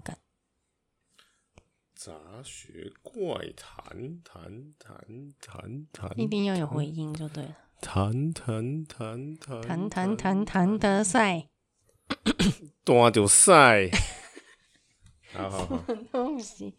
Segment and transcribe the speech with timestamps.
[0.00, 0.18] 干。
[1.94, 2.12] 杂
[2.44, 7.56] 学怪谈，谈谈谈谈，一定要有回音就对了。
[7.80, 11.48] 谈谈谈谈，谈谈谈谈的赛，
[12.84, 13.90] 断就赛。
[15.32, 15.78] 好好好，
[16.12, 16.74] 东西。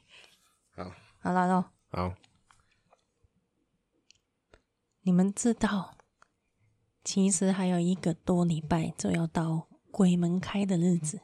[0.71, 1.65] 好，好了喽。
[1.89, 2.15] 好，
[5.01, 5.97] 你们知道，
[7.03, 11.21] 其实还有一个多礼拜就要到鬼门开的日子，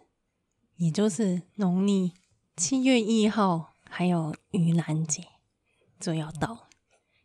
[0.78, 2.14] 也就是农历
[2.56, 3.72] 七月一号。
[3.96, 5.28] 还有盂兰节
[6.00, 6.68] 就要到，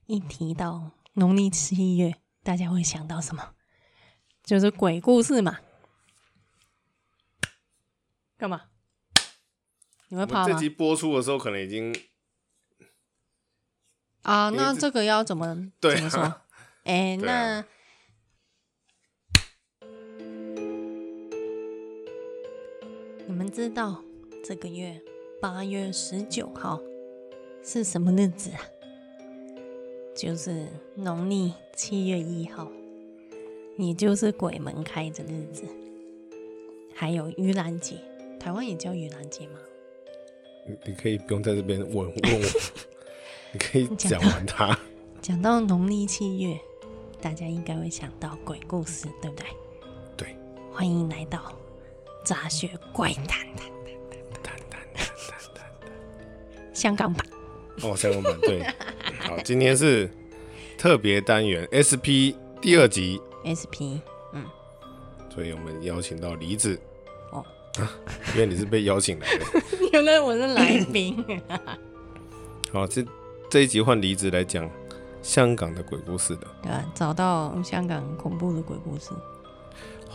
[0.04, 3.54] 一提到农历七月，大家会想到什么？
[4.44, 5.60] 就是鬼故事嘛。
[8.36, 8.64] 干嘛？
[10.08, 10.52] 你会怕吗？
[10.52, 11.98] 这集播出的时候可能已经
[14.20, 16.42] 啊，那这个要怎么对怎么说？
[16.84, 17.66] 哎、欸，那、啊、
[23.28, 24.02] 你们知道
[24.42, 24.98] 这个月？
[25.38, 26.80] 八月十九号
[27.62, 28.60] 是什么日子啊？
[30.16, 32.72] 就是农历七月一号，
[33.76, 35.64] 也就是鬼门开的日子。
[36.94, 37.96] 还有盂兰节，
[38.40, 39.58] 台湾也叫盂兰节吗？
[40.66, 42.48] 你你可以不用在这边问问我，
[43.52, 44.74] 你可以讲完它。
[45.20, 46.58] 讲到农历七月，
[47.20, 49.46] 大家应该会想到鬼故事，对不对？
[50.16, 50.36] 对。
[50.72, 51.52] 欢迎来到
[52.28, 53.48] 杂学怪谈。
[56.74, 57.26] 香港版
[57.82, 58.62] 哦，香港版对，
[59.18, 60.10] 好，今天是
[60.76, 63.98] 特别单元 SP 第二集，SP，
[64.34, 64.44] 嗯，
[65.34, 66.78] 所以我们邀请到梨子
[67.32, 67.42] 哦，
[68.34, 69.44] 因为你是被邀请来的，
[69.94, 71.24] 原来我是来宾，
[72.70, 73.02] 好，这
[73.48, 74.70] 这一集换梨子来讲
[75.22, 79.12] 香港的鬼故事的，对啊，找到香港恐怖的鬼故事，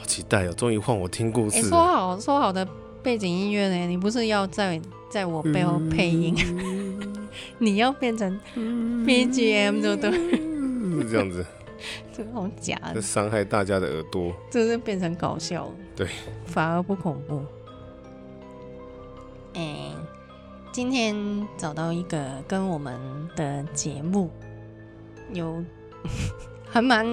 [0.03, 2.67] 好期待哦，终于换我听故事，欸，说好说好的
[3.01, 3.87] 背景音乐呢？
[3.87, 4.81] 你不是要在？
[5.09, 11.45] 在我背后配音，嗯、 你要变成 BGM 就对，是这样子，
[12.11, 16.08] 这好假的，这伤害大家的耳朵，这是变成搞笑，对，
[16.47, 17.45] 反而不恐怖。
[19.53, 19.95] 哎、欸，
[20.71, 21.15] 今天
[21.55, 22.99] 找到一个跟我们
[23.36, 24.31] 的节目
[25.31, 25.63] 有
[26.67, 27.05] 还蛮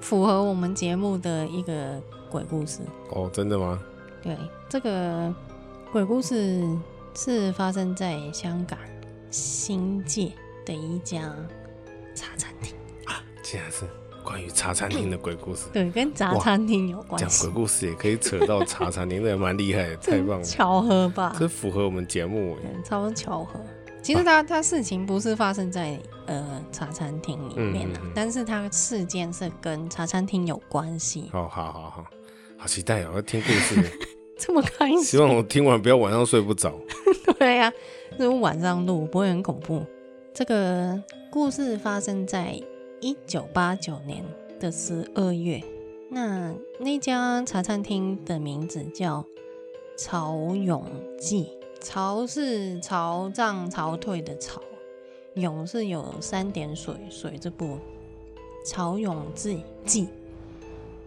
[0.00, 2.00] 符合我们节目的一个
[2.30, 2.80] 鬼故事
[3.10, 3.80] 哦，真的吗？
[4.22, 4.36] 对，
[4.68, 5.34] 这个
[5.92, 6.64] 鬼故事。
[7.14, 8.78] 是发生在香港
[9.28, 10.30] 新界
[10.64, 11.34] 的一家
[12.14, 13.84] 茶餐厅啊，竟然是
[14.24, 15.66] 关于茶餐厅的鬼故事。
[15.74, 17.26] 对，跟茶餐厅有关系。
[17.26, 20.44] 讲鬼故事也可以扯到茶餐厅，那也蛮厉害的， 太棒了。
[20.44, 21.34] 巧合吧？
[21.36, 23.58] 这符合我们节目，超多巧合。
[24.00, 31.30] 其实他他事情不是发生在呃茶餐厅里面的，但是他事件是跟茶餐厅有关系。
[31.32, 32.04] 哦好好好，
[32.58, 33.90] 好期待哦，要听故事。
[34.36, 35.02] 这么开心！
[35.02, 36.74] 希望我听完不要晚上睡不着。
[37.38, 37.72] 对呀、啊，
[38.18, 39.84] 如果晚上录不会很恐怖。
[40.34, 42.60] 这个故事发生在
[43.00, 44.24] 一九八九年
[44.60, 45.62] 的十二月。
[46.10, 49.24] 那那家茶餐厅的名字叫
[49.96, 50.84] 潮涌
[51.18, 54.62] 记，潮是潮涨潮退的潮，
[55.34, 57.78] 涌是有三点水水这部
[58.64, 60.08] 潮涌记记。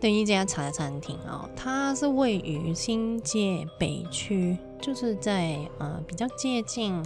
[0.01, 7.05] 的一家茶餐厅啊，它是位于新界北区，就是在呃比较接近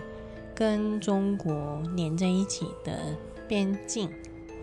[0.55, 2.97] 跟中国连在一起的
[3.49, 4.09] 边境，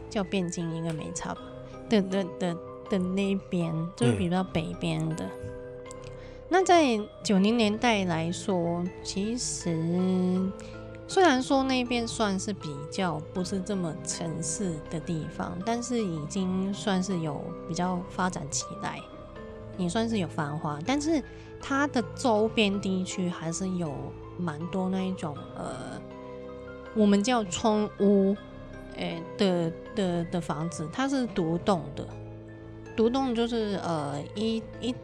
[0.08, 1.42] 叫边境应该没差吧？
[1.90, 2.56] 的的的
[2.88, 5.28] 的那边，就是比较北边的。
[6.48, 10.50] 那在九零年代来说，其实。
[11.12, 18.98] 虽然说那边算是比较不是这么城市的地方，但是已经算是有比较发展起来，
[19.76, 20.78] 也算是有繁华。
[20.86, 21.22] 但是
[21.60, 23.92] 它的周边地区还是有
[24.38, 26.00] 蛮多那一种呃，
[26.94, 28.34] 我们叫村屋，
[28.96, 32.08] 诶、的的的房子，它是独栋的，
[32.96, 34.94] 独栋就是呃一一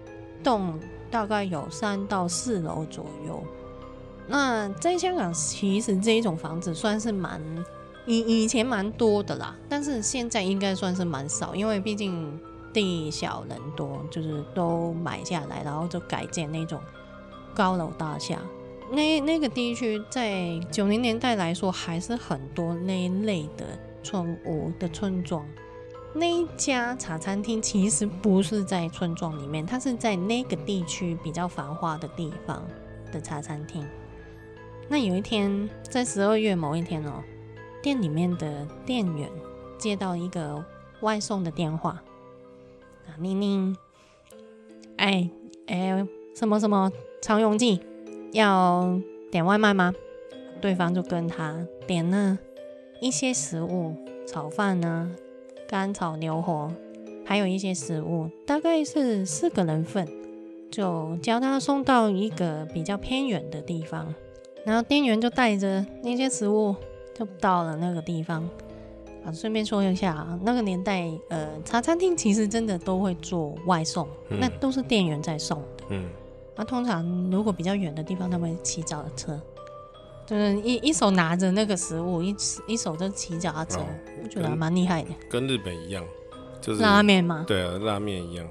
[0.43, 0.81] 栋
[1.11, 3.45] 大概有三到四楼左右。
[4.29, 7.43] 那在香港，其实这一种房子算是蛮
[8.07, 12.39] 以以前蛮多的啦，但是现在应该算是蛮少，因为毕竟
[12.73, 16.79] 地小人多，就是都买下来，然后就改建那种
[17.55, 18.39] 高楼大厦。
[18.91, 23.67] 那那个地区在九零年代来说，还是很多那一类的
[24.03, 25.47] 村屋的村庄。
[26.15, 32.67] 那一家茶餐厅其实不是在村庄里面，它是在那个地区比较繁华的地方
[33.13, 33.87] 的茶餐厅。
[34.91, 37.23] 那有一天，在十二月某一天哦、
[37.83, 39.29] 店里面的店员
[39.77, 40.65] 接到一个
[41.03, 42.03] 外送的电话，
[43.07, 43.77] 啊，宁宁，
[44.97, 45.29] 哎
[45.67, 46.91] 哎，什么什么
[47.21, 47.81] 潮涌记，
[48.33, 48.99] 要
[49.31, 49.93] 点外卖吗？
[50.61, 52.39] 对方就跟他点了
[53.03, 53.95] 一些食物，
[54.27, 55.15] 炒饭呢，
[55.69, 56.73] 干炒牛河，
[57.27, 60.09] 还有一些食物，大概是四个人份，
[60.71, 64.15] 就叫他送到一个比较偏远的地方。
[64.69, 66.77] 然后店员就带着那些食物
[67.15, 68.47] 就到了那个地方。
[69.25, 75.85] 啊，顺便说一下啊，那个年代，呃，茶餐厅其实真的都会做外送，嗯、那都是店员在送的。
[75.89, 76.11] 嗯。
[76.55, 79.41] 那通常如果比较远的地方，他们会骑脚踏车，
[80.27, 82.37] 就是一一手拿着那个食物，一
[82.67, 85.09] 一手就骑脚踏车，我、哦、觉得还蛮厉害的。
[85.31, 86.05] 跟日本一样，
[86.61, 87.43] 就是拉面吗？
[87.49, 88.47] 对啊，拉面一样。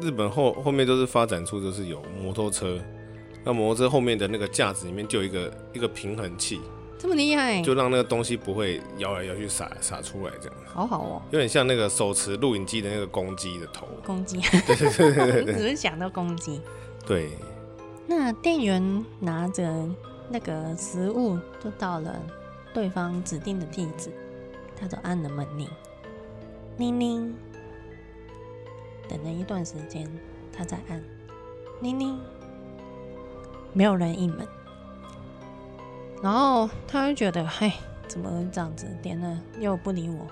[0.00, 2.80] 日本后后面都是发展出就是有摩托车。
[3.44, 6.60] 那摩托车后面的那个架子里面就有一个一个平衡器，
[6.98, 10.56] 这么厉害，就让那个东西不会摇来摇去洒洒出来，这样。
[10.66, 13.88] 好好哦，有点像那个手持录影机的那个公鸡的头。
[14.04, 14.40] 公鸡。
[14.40, 15.54] 对对对对对。
[15.54, 16.60] 只是想到公鸡。
[17.06, 17.30] 对。
[18.06, 19.88] 那店员拿着
[20.28, 22.20] 那个食物，就到了
[22.74, 24.10] 对方指定的地址，
[24.78, 25.68] 他就按了门铃，
[26.76, 27.34] 铃铃。
[29.08, 30.08] 等了一段时间，
[30.52, 31.02] 他再按，
[31.80, 32.18] 铃铃。
[33.72, 34.46] 没有人应门，
[36.22, 37.72] 然后他就觉得，嘿，
[38.08, 38.86] 怎么这样子？
[39.02, 40.26] 点了又不理我，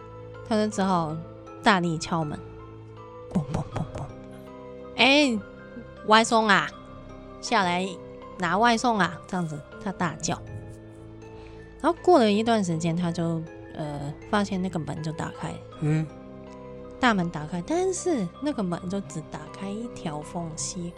[0.48, 1.16] 他就只好
[1.62, 2.38] 大力敲门，
[3.32, 4.02] 嘣嘣嘣嘣，
[4.96, 5.38] 哎，
[6.06, 6.68] 外送啊，
[7.40, 7.88] 下来
[8.38, 10.40] 拿外送啊，这样子他大叫。
[11.80, 13.40] 然后过了一段时间，他就
[13.76, 16.04] 呃发现那个门就打开，嗯，
[16.98, 20.92] 大门打开，但是那个门就只打开一条缝隙。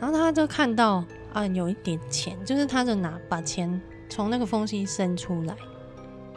[0.00, 5.56] 然后他就看到啊，有一点钱，就是他就拿把钱从那个缝隙伸出来，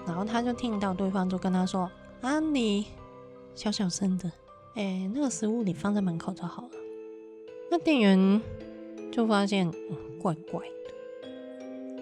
[0.06, 1.90] 然后他就听到对方就跟他说
[2.22, 2.86] ：“啊，你
[3.56, 4.32] 小小声的，
[4.76, 6.70] 哎，那个食物你放在门口就好了。”
[7.72, 8.42] 那店员
[9.12, 9.72] 就发现，
[10.22, 11.28] 怪怪的，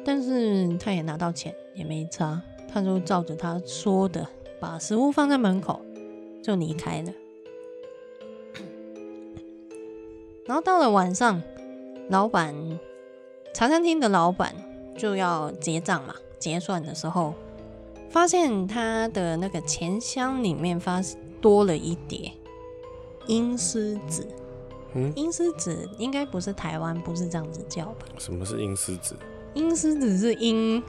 [0.05, 4.25] 但是他也拿到钱也没差，他就照着他说的
[4.59, 5.81] 把食物放在门口
[6.41, 7.11] 就离开了。
[10.47, 11.41] 然后到了晚上，
[12.09, 12.55] 老板
[13.53, 14.55] 茶餐厅的老板
[14.97, 17.33] 就要结账嘛，结算的时候，
[18.09, 21.01] 发现他的那个钱箱里面发
[21.41, 22.31] 多了一叠
[23.27, 24.25] 阴司纸。
[24.93, 28.05] 嗯，阴司纸应该不是台湾不是这样子叫吧？
[28.17, 29.15] 什么是阴司纸？
[29.53, 30.81] 阴司纸是阴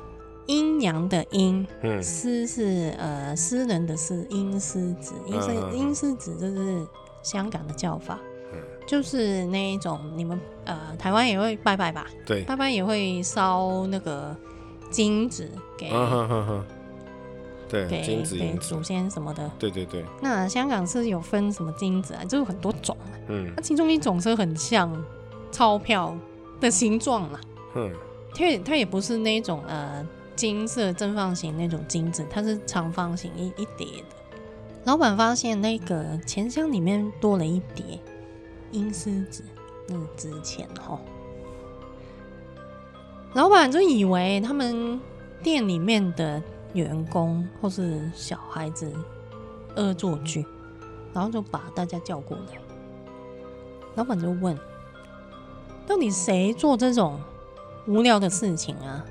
[0.46, 6.86] 阴阳的阴，嗯，司是呃私人的司，阴司纸，阴司阴司纸就是
[7.24, 8.20] 香港的叫法。
[8.88, 12.06] 就是那一种，你们呃台湾也会拜拜吧？
[12.24, 14.34] 对，拜拜也会烧那个
[14.90, 15.46] 金子
[15.76, 15.90] 给，
[17.68, 19.50] 对，给金子给祖先什么的。
[19.58, 20.02] 对对对。
[20.22, 22.24] 那香港是有分什么金子啊？
[22.24, 22.96] 就有很多种。
[23.28, 23.52] 嗯。
[23.54, 24.90] 那其中一种是很像
[25.52, 26.16] 钞票
[26.58, 27.40] 的形状啦。
[27.74, 27.92] 嗯。
[28.34, 30.02] 它也它也不是那种呃
[30.34, 34.16] 金色正方形那种金子，它是长方形一一叠的。
[34.84, 38.00] 老板发现那个钱箱里面多了一叠。
[38.72, 39.42] 阴司子，
[39.86, 40.98] 那是值钱齁。
[43.34, 45.00] 老板就以为他们
[45.42, 46.42] 店里面的
[46.72, 48.92] 员工或是小孩子
[49.76, 50.44] 恶作剧，
[51.12, 52.58] 然后就把大家叫过来。
[53.94, 54.58] 老板就问：
[55.86, 57.20] 到底谁做这种
[57.86, 59.04] 无聊的事情啊？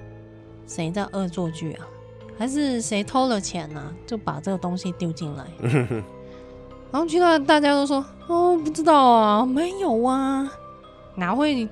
[0.65, 1.87] 谁在恶作剧啊？
[2.37, 3.93] 还是谁偷了钱啊？
[4.05, 5.45] 就把这个东西丢进来？
[6.91, 10.51] 然后其他大家都说：“哦，不知道啊，没有啊，
[11.15, 11.67] 哪会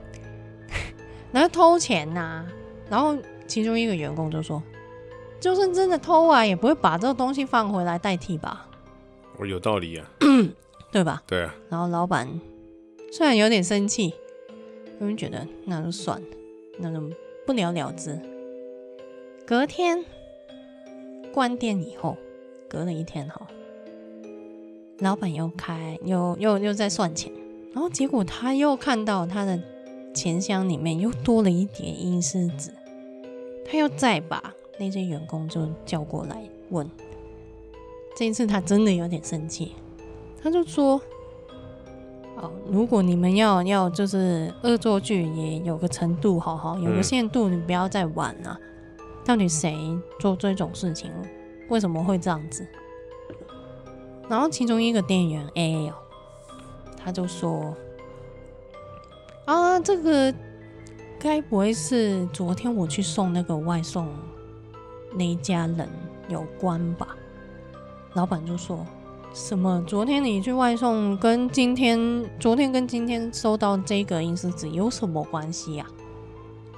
[1.31, 2.45] 哪会偷钱呐、啊？”
[2.89, 3.17] 然后
[3.47, 4.61] 其中一个员工就说
[5.39, 8.67] ：“就算真的偷啊，也不会把这个东西放回来代替吧？”
[9.39, 10.05] 我有道理啊，
[10.91, 11.23] 对吧？
[11.27, 11.55] 对啊。
[11.69, 12.27] 然后老板
[13.11, 14.13] 虽然有点生气，
[14.99, 16.27] 他们觉得那就算了，
[16.77, 17.01] 那就
[17.45, 18.19] 不了了之。
[19.45, 20.03] 隔天
[21.33, 22.17] 关店以后，
[22.69, 23.47] 隔了一天哈。
[24.99, 27.31] 老板又开又又又在算钱，
[27.73, 29.59] 然后结果他又看到他的
[30.13, 32.71] 钱箱里面又多了一叠阴司纸，
[33.69, 36.89] 他又再把那些员工就叫过来问。
[38.15, 39.73] 这一次他真的有点生气，
[40.41, 41.01] 他就说
[42.39, 48.57] ：“哦，如果你们要要就是恶作剧，也有个程度，好好有个限度，你不要再玩了。
[49.25, 49.75] 到底谁
[50.21, 51.11] 做这种事情？
[51.67, 52.65] 为什么会这样子？”
[54.27, 55.91] 然后其中一个店员 A，
[57.03, 57.75] 他就说
[59.45, 60.33] ：“啊，这个
[61.19, 64.07] 该不会是昨天我去送那个外送
[65.13, 65.87] 那一家人
[66.27, 67.15] 有关吧？”
[68.13, 68.85] 老板就说
[69.33, 69.83] ：“什么？
[69.85, 71.99] 昨天你去外送，跟今天，
[72.39, 75.85] 昨天跟今天收到这个阴司纸有什么关系呀？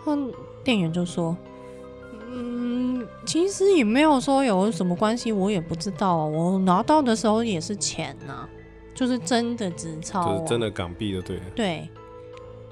[0.04, 0.32] 哼，
[0.64, 1.38] 店员就说，
[2.30, 6.26] 嗯，其实也没有说有什么关系，我也不知道啊。
[6.26, 8.48] 我拿到的时候也是钱呐，
[8.94, 11.40] 就是真的纸钞，就是真的港币的，对。
[11.56, 11.90] 对，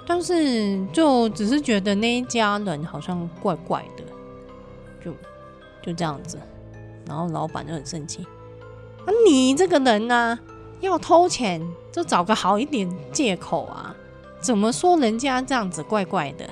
[0.06, 4.04] 但是就只是觉得那一家人好像怪怪的，
[5.04, 5.12] 就
[5.82, 6.38] 就这样子，
[7.08, 8.24] 然后老板就很生气。
[9.06, 10.40] 啊，你这个人呢、啊，
[10.82, 13.96] 要偷钱就找个好一点借口啊！
[14.42, 16.46] 怎么说人家这样子怪怪的？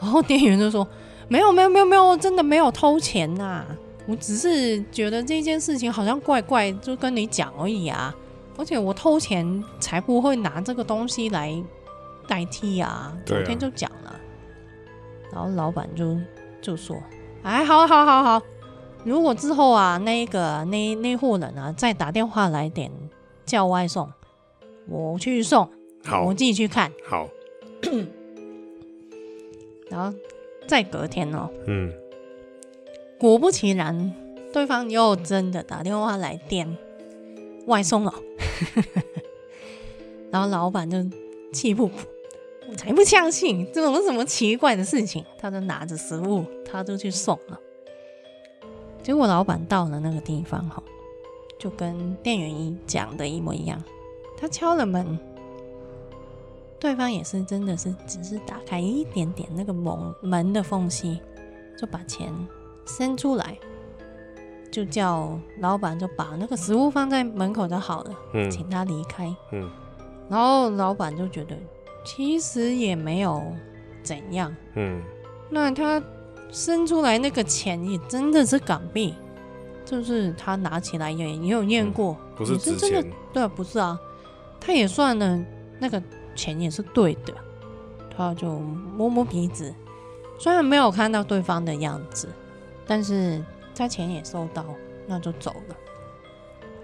[0.00, 0.86] 然后店员就说
[1.28, 3.66] ：“没有，没有，没有，没有，真的没有偷钱呐、啊！
[4.06, 8.14] 我只是觉得这件事情好像怪怪，就跟你讲而已啊！
[8.56, 11.62] 而且我偷钱才不会拿这个东西来
[12.26, 13.14] 代替啊！
[13.26, 14.10] 昨天就讲了。
[14.10, 14.20] 啊”
[15.30, 16.16] 然后老板就
[16.62, 16.96] 就说
[17.44, 18.42] ：“哎，好好好好。”
[19.04, 22.90] 如果之后啊，那个那那户人啊，再打电话来点
[23.44, 24.10] 叫外送，
[24.88, 25.70] 我去送，
[26.04, 27.28] 好，我自己去看，好。
[29.88, 30.12] 然后
[30.68, 31.92] 再隔天哦，嗯，
[33.18, 34.14] 果不其然，
[34.52, 36.76] 对方又真的打电话来电
[37.66, 38.14] 外送了，
[40.30, 40.98] 然后老板就
[41.52, 42.06] 气不服，
[42.70, 47.58] 我才不相信这种什么奇怪的事情，他就拿着食物，他就去送了。
[49.02, 50.82] 结果老板到了那个地方，哈，
[51.58, 53.82] 就跟店员一讲的一模一样。
[54.36, 55.18] 他敲了门，
[56.80, 61.20] 对方也是真的是只是打开一点点那个门门的缝隙，
[61.78, 62.32] 就把钱
[62.86, 63.58] 伸出来，
[64.70, 69.70] 就叫老板就把那个食物放在门口就好了，嗯，请他离开，嗯。
[70.28, 71.56] 然后老板就觉得
[72.04, 73.42] 其实也没有
[74.02, 75.02] 怎样，嗯，
[75.50, 76.02] 那他。
[76.50, 79.14] 伸出来那个钱也真的是港币，
[79.84, 84.00] 就是他拿起来也也有验过，嗯、不是真的，对啊，不是啊，
[84.58, 85.38] 他也算了，
[85.78, 86.02] 那个
[86.38, 87.34] 钱也是对的，
[88.16, 88.60] 他就
[88.96, 89.74] 摸摸鼻子，
[90.38, 92.28] 虽然没有看到对方的样子，
[92.86, 93.42] 但是
[93.74, 94.64] 他钱也收到，
[95.06, 95.76] 那就走了。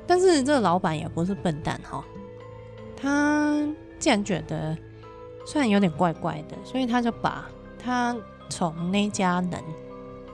[0.06, 2.04] 但是这个老板也不是笨蛋哈，
[2.96, 3.64] 他
[3.98, 4.76] 既然觉得
[5.46, 8.16] 虽然有点怪怪的，所以他就把他。
[8.50, 9.52] 从那家人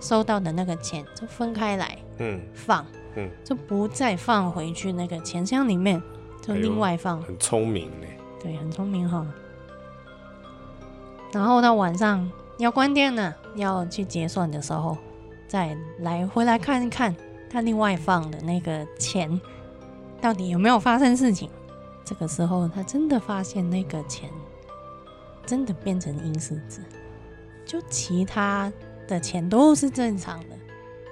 [0.01, 2.85] 收到的那个钱就分开来，嗯，放，
[3.15, 6.03] 嗯，就不再放回去那个钱箱里面，
[6.43, 7.21] 就另外放。
[7.21, 8.07] 哎、很聪明呢，
[8.41, 9.27] 对，很聪明哈。
[11.33, 12.29] 然后到晚上
[12.59, 14.97] 要关店了，要去结算的时候，
[15.47, 17.15] 再来回来看一看
[17.49, 19.41] 他另外放的那个钱
[20.21, 21.49] 到底有没有发生事情。
[22.05, 24.29] 这个时候，他真的发现那个钱
[25.47, 26.83] 真的变成阴司纸。
[27.65, 28.73] 就其他
[29.07, 30.57] 的钱都是正常的，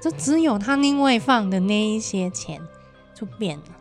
[0.02, 2.60] 就只有他另外放的那一些钱
[3.14, 3.76] 就变了，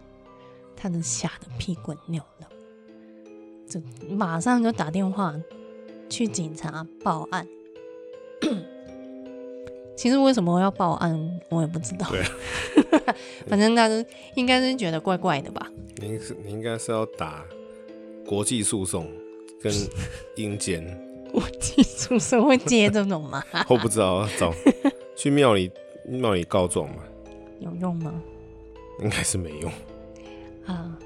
[0.75, 2.48] 他都吓得屁滚尿流，
[3.67, 5.36] 就马上就打电话
[6.09, 7.47] 去警察报案。
[9.95, 12.07] 其实为什么要报案，我也不知道。
[12.09, 12.21] 对，
[13.47, 14.05] 反正他是
[14.36, 15.67] 应该是觉得怪怪的吧。
[15.97, 17.43] 您是你应该是要打
[18.27, 19.12] 国际诉讼
[19.62, 19.74] 跟
[20.36, 20.86] 阴间。
[21.33, 23.43] 国际诉讼会接这种吗？
[23.67, 24.53] 我不知道，走
[25.15, 25.71] 去庙里
[26.05, 27.03] 庙里告状嘛？
[27.59, 28.13] 有用吗？
[29.01, 29.71] 应该是没用
[30.67, 30.97] 啊。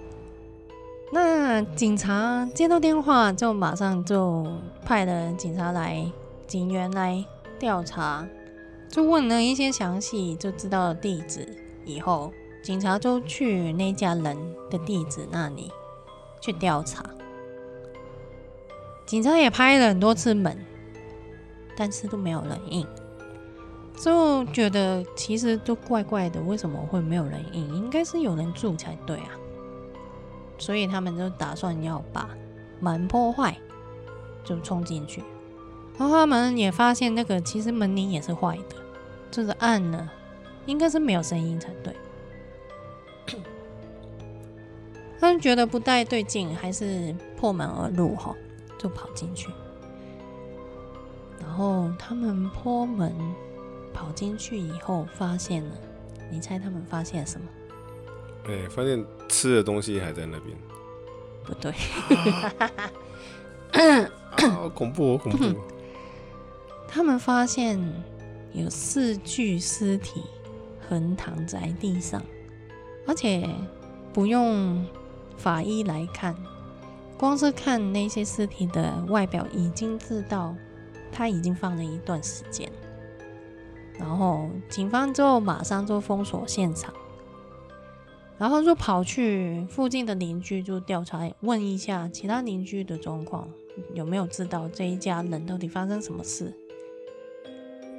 [1.13, 4.47] 那警察接到电话，就马上就
[4.85, 6.09] 派了警察来，
[6.47, 7.23] 警员来
[7.59, 8.25] 调查，
[8.87, 11.47] 就问了一些详细，就知道地址。
[11.83, 12.31] 以后
[12.63, 14.37] 警察就去那家人
[14.69, 15.69] 的地址那里
[16.39, 17.03] 去调查。
[19.05, 20.57] 警察也拍了很多次门，
[21.75, 22.87] 但是都没有人应，
[23.97, 27.75] 就觉得其实都怪怪的，为什么会没有人应？
[27.75, 29.31] 应该是有人住才对啊，
[30.61, 32.29] 所以他们就打算要把
[32.79, 33.57] 门破坏，
[34.43, 35.23] 就冲进去。
[35.97, 38.75] 然后他们也发现那个其实门铃也是坏的，
[39.31, 40.07] 就是按了，
[40.67, 41.95] 应该是没有声音才对。
[45.19, 48.35] 他们觉得不太对劲，还是破门而入哈。
[48.77, 49.51] 就跑进去，
[51.39, 53.13] 然后他们破门
[53.93, 55.71] 跑进去以后，发现了，
[56.31, 57.47] 你猜他们发现什么？
[58.47, 60.55] 哎、发现吃的东西还在那边。
[61.43, 61.73] 不对，
[64.53, 65.59] 好恐怖，好恐怖！
[66.87, 67.79] 他们发现
[68.51, 70.21] 有四具尸体
[70.87, 72.21] 横躺在地上，
[73.07, 73.49] 而且
[74.13, 74.85] 不用
[75.37, 76.35] 法医来看。
[77.17, 80.55] 光是看那些尸体的外表，已经知道
[81.11, 82.71] 他已经放了一段时间。
[83.97, 86.93] 然后警方之后马上就封锁现场，
[88.41, 93.47] 然后就跑去附近的邻居就调查，问一下其他邻居的状况，
[93.93, 96.51] 有没有知道这一家人到底发生什么事。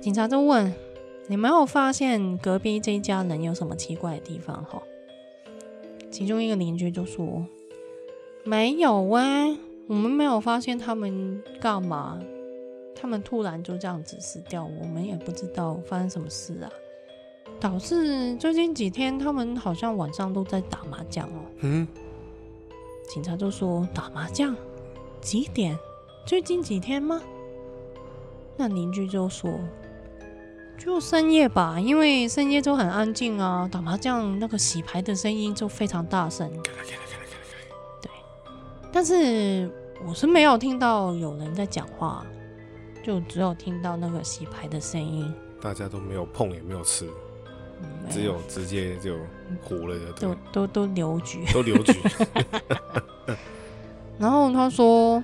[0.01, 0.75] 警察就问
[1.31, 4.83] ：“你没有发现隔壁这一家人有什么奇怪的地方？”哈，
[6.11, 7.47] 其中一个邻居就说
[8.43, 9.47] ：“没有啊，
[9.87, 12.21] 我们没有发现他们干嘛，
[12.97, 16.73] 他们突然就这样子死掉，我们也不知道发生什么事啊。
[17.61, 21.87] 导致最近几天他们好像晚上都在打麻将哦。”嗯，
[23.09, 24.57] 警察就说：“打麻将？
[25.21, 25.79] 几点？
[26.27, 27.21] 最近几天吗？”
[28.57, 29.59] 那邻居就说。
[30.79, 36.51] 就深夜吧，因为深夜就很安静啊，打麻将那个洗牌的声音就非常大声。
[38.01, 38.11] 对，
[38.91, 39.71] 但是
[40.05, 42.27] 我是没有听到有人在讲话，
[43.01, 45.33] 就只有听到那个洗牌的声音。
[45.61, 47.09] 大家都没有碰，也没有吃，
[48.11, 49.17] 只有直接就
[49.63, 51.93] 糊了的，都都都留局，都留局。
[54.19, 55.23] 然后他说，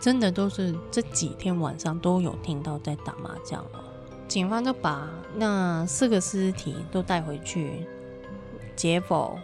[0.00, 3.84] 真的都是这几天晚上都有听到在打麻将哦。
[4.26, 7.86] 警方就把那四个尸体都带回去
[8.74, 9.36] 解剖，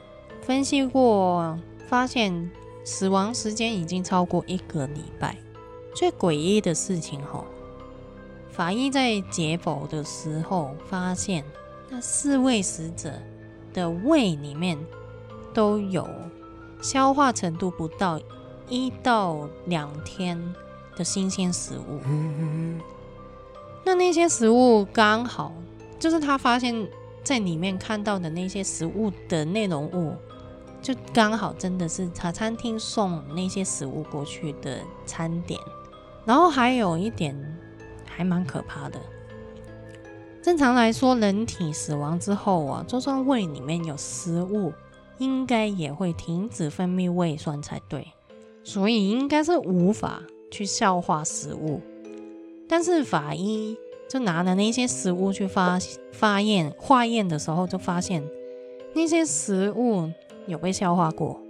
[0.42, 1.58] 分析过，
[1.88, 2.50] 发现
[2.84, 5.36] 死亡时间已经超过一个礼拜。
[5.94, 7.44] 最诡异的事情吼，
[8.50, 11.44] 法医在解剖的时候发现，
[11.88, 13.12] 那四位死者
[13.72, 14.78] 的胃里面
[15.54, 16.08] 都有
[16.82, 18.20] 消化程度不到
[18.68, 20.40] 一到两天
[20.96, 22.00] 的新鲜食物。
[23.84, 25.52] 那那些食物刚好
[25.98, 26.88] 就是他发现，
[27.22, 30.14] 在里面看到的那些食物的内容物，
[30.82, 35.60] 就刚好真的是茶餐厅送那些食物过去的餐点。
[36.24, 37.36] 然后还有一点
[38.04, 38.98] 还蛮可怕的，
[40.46, 44.72] 正常来说，人体死亡之后啊，就算胃里面有食物，
[45.18, 48.06] 应该也会停止分泌胃酸才对，
[48.62, 51.80] 所以应该是无法去消化食物。
[52.68, 53.76] 但是法医
[54.08, 55.80] 就拿了那些食物去发
[56.12, 58.22] 发验化验的时候，就发现
[58.94, 60.08] 那些食物
[60.46, 61.40] 有被消化过，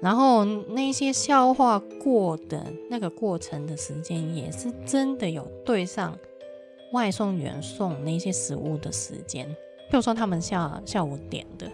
[0.00, 6.16] 然后那些消化过的那个过程的时间也是真的有对上
[6.92, 9.46] 外送员送那些食物的时间。
[9.90, 11.70] 比如说他们下下午点的，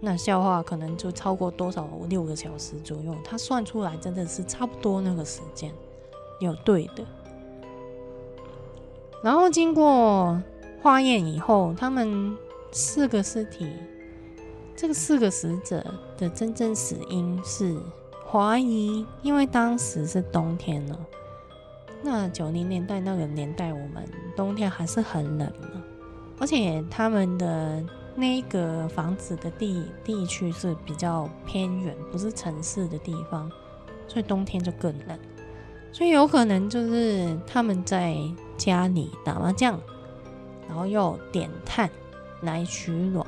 [0.00, 5.72] 那消化可能就超过多少六个小时左右，他算出来真的是差不多那个时间
[6.40, 7.02] 有对的。
[9.22, 10.38] 然后经过
[10.82, 12.36] 化验以后，他们
[12.70, 13.66] 四个尸体，
[14.76, 15.82] 这个四个死者
[16.18, 17.74] 的真正死因是
[18.30, 20.98] 怀疑，因为当时是冬天了。
[22.04, 24.04] 那九零年代那个年代，我们
[24.36, 25.82] 冬天还是很冷嘛，
[26.38, 27.82] 而且他们的
[28.14, 33.50] 那个房子的地地区是比较偏远，不是城市的地方，
[34.06, 35.18] 所以冬天就更冷。
[35.90, 38.16] 所以有可能就是他们在。
[38.56, 39.80] 家里打麻将，
[40.68, 41.90] 然后又点炭
[42.42, 43.26] 来取暖。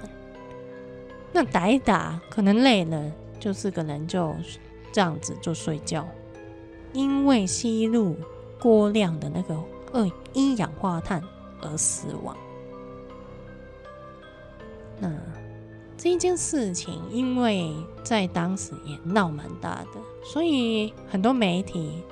[1.32, 3.10] 那打一打，可能累了，
[3.40, 4.32] 就是可能就
[4.92, 6.06] 这样子就睡觉。
[6.92, 8.14] 因为吸入
[8.60, 9.56] 过量的那个
[9.92, 11.22] 二一氧化碳
[11.62, 12.36] 而死亡。
[14.98, 15.10] 那
[15.96, 22.02] 这一件事情，因为在当时也闹蛮大的，所以很多媒体。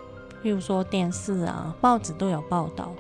[0.43, 2.93] 比如说电视啊、报纸都有报道，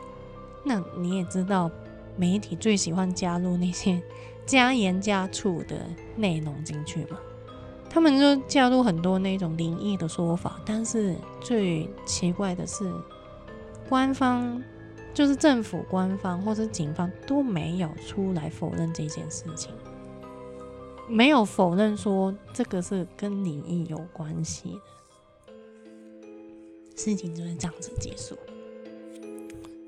[0.64, 1.70] 那你也知道，
[2.16, 4.02] 媒体最喜欢加入那些
[4.46, 5.76] 加盐加醋的
[6.16, 7.18] 内容进去嘛。
[7.90, 12.90] 他们就加入很多那种灵异的说法，但是最奇怪的是，
[13.88, 14.62] 官方
[15.12, 19.72] 就是政府官方或者警方都没有出来否认这件事情，
[21.08, 24.80] 没有否认说这个是跟灵异有关系的。
[26.96, 28.36] 事情就是这样子结束，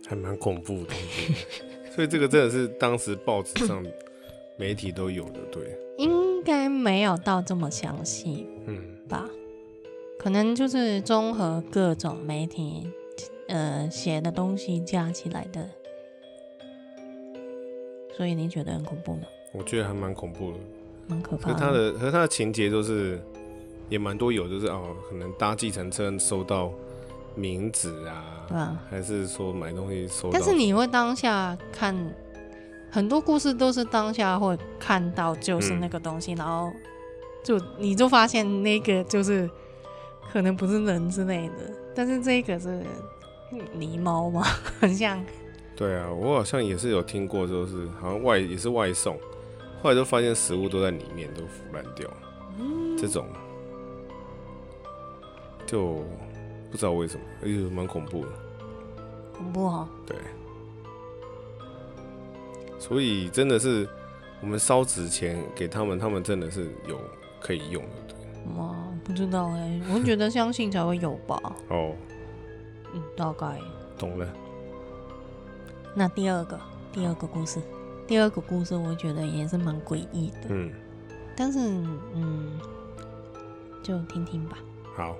[0.06, 0.92] 还蛮恐怖的。
[1.94, 3.84] 所以这个真的是当时报纸上
[4.58, 5.78] 媒体都有的，对？
[5.98, 9.28] 应该没有到这么详细，嗯吧？
[10.18, 12.86] 可能就是综合各种媒体
[13.48, 15.68] 呃写的东西加起来的。
[18.16, 19.22] 所以你觉得很恐怖吗？
[19.52, 20.58] 我觉得还蛮恐怖的，
[21.06, 21.54] 蛮可怕的。
[21.54, 23.20] 和他的和他的情节都是
[23.88, 26.72] 也蛮多有，就是哦，可能搭计程车收到。
[27.38, 30.30] 名字啊，对啊，还是说买东西收到？
[30.32, 31.94] 但是你会当下看
[32.90, 36.72] 很多故事，都是当下会看到就是那个东西，嗯、然后
[37.44, 39.46] 就你就发现那个就是
[40.32, 42.82] 可能不是人之类的，但是这个是
[43.78, 44.42] 狸猫吗？
[44.80, 45.22] 很像。
[45.74, 49.16] 对啊，我好像也是有听过，就是好像外也是外送，
[49.82, 52.08] 后来就发现食物都在里面都腐烂掉。
[52.96, 53.26] 这种，
[55.66, 56.02] 就
[56.70, 58.28] 不知道为什么，哎呦，蛮恐怖的。
[59.36, 59.88] 恐怖哦。
[60.06, 60.16] 对。
[62.78, 63.86] 所以真的是，
[64.40, 66.98] 我们烧纸钱给他们，他们真的是有
[67.38, 67.90] 可以用的。
[68.08, 68.16] 对。
[68.58, 71.38] 哇，不知道哎，我觉得相信才会有吧。
[71.68, 71.94] 哦。
[72.96, 73.60] 嗯，大概。
[73.98, 74.26] 懂了。
[75.94, 76.58] 那第二个，
[76.92, 77.60] 第二个故事，
[78.06, 80.48] 第二个故事，我觉得也是蛮诡异的。
[80.48, 80.72] 嗯。
[81.36, 81.58] 但是，
[82.14, 82.58] 嗯，
[83.82, 84.58] 就听听吧。
[84.94, 85.16] 好。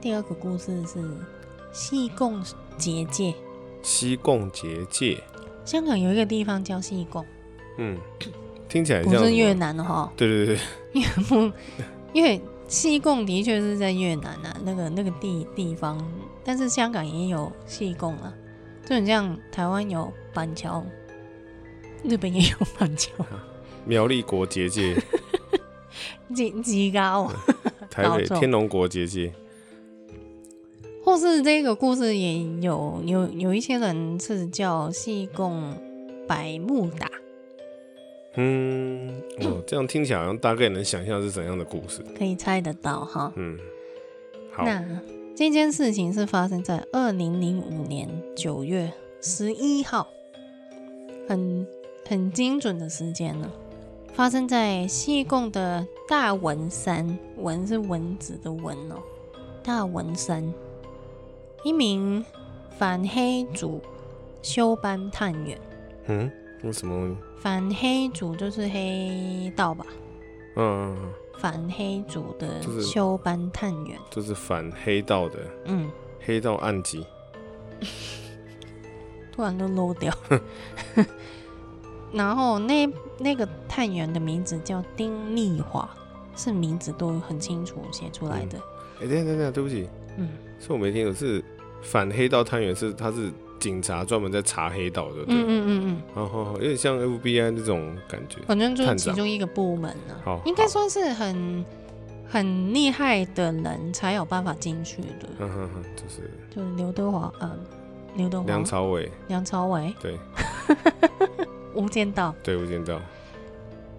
[0.00, 1.02] 第二个故事是
[1.72, 2.42] 西贡
[2.78, 3.34] 结界。
[3.82, 5.22] 西贡结界。
[5.64, 7.24] 香港有一个地方叫西贡。
[7.76, 7.98] 嗯，
[8.68, 10.12] 听起来像不是越南的哈。
[10.16, 10.58] 对对对。
[10.92, 11.52] 因为
[12.12, 15.98] 因为西贡的确是在越南啊，那个那个地地方，
[16.50, 18.34] 但是香港也有戏贡啊，
[18.84, 20.84] 就很像台湾有板桥，
[22.02, 23.24] 日本也有板桥。
[23.84, 24.96] 苗栗国结界，
[26.34, 27.32] 几几高？
[27.88, 29.32] 台北天龙国结界，
[31.04, 35.72] 或是这个故事也有有有一些人是叫戏贡
[36.26, 37.08] 百慕达。
[38.34, 43.32] 嗯，哦， 这样听起来好像大概能想象是怎样的故事，可以猜得到哈。
[43.36, 43.56] 嗯，
[44.50, 44.64] 好。
[44.64, 44.84] 那
[45.34, 50.06] 这件事情是发生在二零零五年九月十一号，
[51.28, 51.66] 很
[52.06, 53.50] 很精准的时间了。
[54.12, 58.96] 发生在西贡的大文山，文是蚊子的蚊哦。
[59.62, 60.52] 大文山，
[61.64, 62.22] 一名
[62.76, 63.80] 反黑组
[64.42, 65.58] 休班探员。
[66.06, 66.30] 嗯，
[66.62, 67.16] 为什么？
[67.38, 69.86] 反黑组就是黑道吧？
[70.56, 70.94] 嗯，
[71.40, 75.38] 反黑组的休班探员，就是反黑道的。
[75.64, 77.06] 嗯，黑道案集？
[79.32, 80.12] 突然就漏掉。
[82.12, 82.86] 然后那
[83.18, 85.88] 那个探员的名字叫丁丽华，
[86.36, 88.58] 是名字都很清楚写出来的。
[88.98, 91.42] 哎、嗯，等等等，对不起，嗯，是我没听懂，是
[91.80, 95.24] 反黑道探员，是他是警察，专门在查黑道的。
[95.26, 100.24] 对，嗯嗯嗯嗯，然后有点像 FBI 那种感觉，反正就是其中一个部门呢、啊。
[100.24, 101.64] 好，应该算是很
[102.28, 105.28] 很厉害的人才有办法进去的。
[105.38, 107.50] 嗯哼哼，就是就是刘德华，嗯，
[108.16, 110.18] 刘德华，梁朝伟，梁朝伟，对。
[111.72, 113.00] 无间道，对，无间道。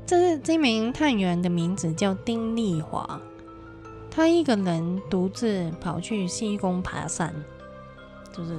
[0.05, 3.19] 这是这名探员的名字叫丁丽华，
[4.09, 7.33] 他一个人独自跑去西宫爬山，
[8.33, 8.57] 就是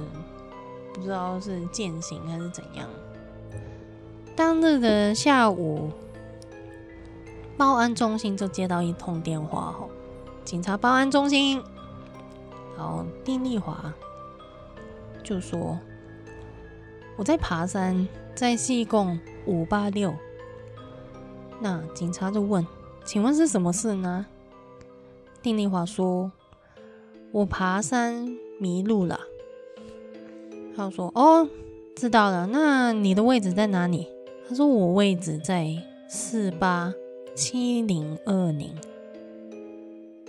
[0.93, 2.87] 不知道是践行还是怎样。
[4.35, 5.89] 当日的下午，
[7.57, 9.89] 报案中心就接到一通电话，吼，
[10.45, 11.61] 警察报案中心，
[12.77, 13.93] 然后丁丽华
[15.23, 15.77] 就说
[17.17, 20.11] ：“我在爬山。”在西贡五八六，
[21.59, 22.65] 那警察就问
[23.05, 24.25] ：“请问是什么事呢？”
[25.39, 26.31] 丁丽华说
[27.31, 29.19] ：“我爬山迷路了。”
[30.75, 31.47] 他说：“哦，
[31.95, 32.47] 知道了。
[32.47, 34.07] 那你的位置在哪里？”
[34.47, 35.67] 他说：“我位置在
[36.07, 36.93] 四八
[37.35, 38.69] 七零二零，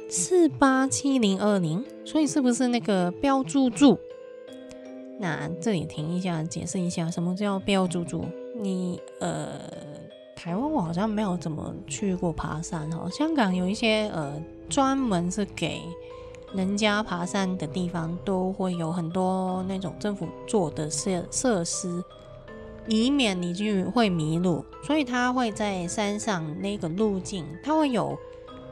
[0.08, 1.84] 四八七零二零。
[2.04, 3.98] 所以是不是那个标注住？”
[5.18, 8.24] 那这里停一下，解释一下什么叫标注住。
[8.60, 9.58] 你呃，
[10.36, 13.08] 台湾我好像没有怎么去过爬山哦。
[13.10, 15.80] 香港有一些呃，专门是给
[16.54, 22.02] 人家爬山的地方，都会有很多那种政府做的设设施，
[22.86, 24.64] 以免你就会迷路。
[24.84, 28.16] 所以他会在山上那个路径，他会有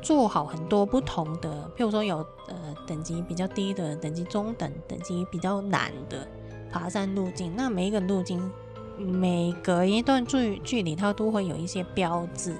[0.00, 2.54] 做好很多不同的，譬如说有呃
[2.86, 6.24] 等级比较低的，等级中等，等级比较难的
[6.70, 7.52] 爬山路径。
[7.56, 8.48] 那每一个路径，
[8.96, 12.54] 每隔一段距距离，它都会有一些标志，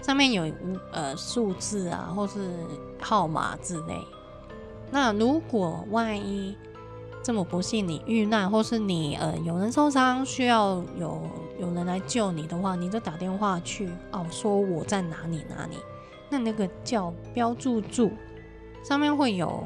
[0.00, 0.50] 上面有
[0.92, 2.50] 呃数字啊，或是
[3.02, 3.94] 号码之类。
[4.90, 6.56] 那如果万一
[7.22, 11.22] 这么不幸你遇难，或是你呃有人受伤，需要有
[11.58, 15.76] 有人来救你的话，你就打电话去哦，说我在哪里哪里。
[16.28, 18.10] 那那个叫标注住，
[18.84, 19.64] 上面会有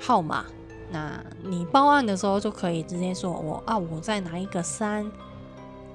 [0.00, 0.44] 号码。
[0.90, 5.10] 那你报案的时候就可以直接说我啊，我在哪一个山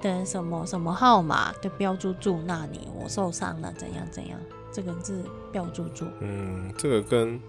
[0.00, 4.38] 的什么什么号码的标注住那里，我受伤了，怎样怎样，
[4.70, 6.04] 这个字标注住。
[6.20, 7.40] 嗯，这个跟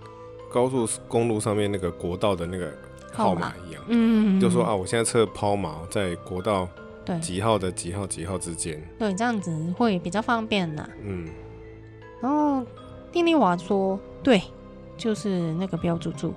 [0.53, 2.71] 高速公路上面那个国道的那个
[3.11, 3.83] 号码一样。
[3.87, 6.67] 嗯，就说啊，我现在车抛锚在国道
[7.03, 8.79] 对几号的几号几号之间。
[8.99, 10.87] 对，这样子会比较方便呐。
[11.01, 11.27] 嗯。
[12.21, 12.63] 然后
[13.11, 14.41] 丁丽华说：“对，
[14.95, 16.33] 就是那个标注住。”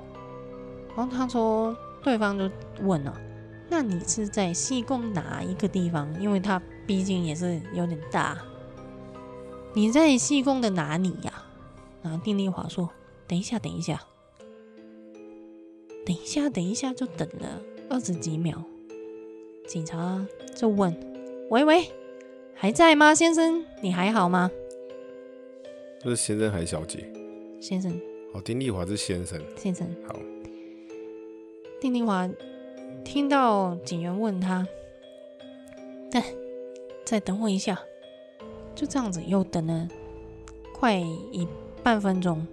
[0.96, 2.50] 然后他说：“对方就
[2.80, 3.14] 问了，
[3.68, 6.08] 那你是在西贡哪一个地方？
[6.20, 8.36] 因为他毕竟也是有点大。
[9.74, 11.32] 你在西贡的哪里呀？”
[12.02, 12.88] 然后丁丽华说
[13.28, 14.00] ：“等一下，等一下，
[16.04, 18.62] 等一下，等一下。”就等了二十几秒，
[19.66, 20.94] 警察就问
[21.50, 21.90] ：“喂喂，
[22.54, 23.64] 还在吗，先生？
[23.80, 24.50] 你还好吗？”
[26.00, 27.04] 这是先生还是小姐？
[27.60, 28.00] 先生。
[28.32, 29.40] 哦，丁丽华是先生。
[29.56, 29.88] 先生。
[30.06, 30.16] 好。
[31.80, 32.28] 丁丽华
[33.04, 34.66] 听到警员问他
[36.10, 36.22] ：“再
[37.04, 37.80] 再等我一下。”
[38.76, 39.88] 就这样子，又等了
[40.72, 41.48] 快一
[41.82, 42.46] 半分钟，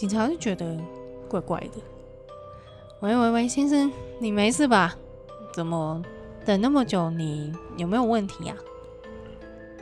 [0.00, 0.78] 警察就觉得
[1.28, 1.82] 怪怪的。
[3.00, 4.96] 喂喂喂，先生，你没事吧？
[5.52, 6.02] 怎么
[6.42, 7.10] 等那么久？
[7.10, 8.56] 你有没有问题呀？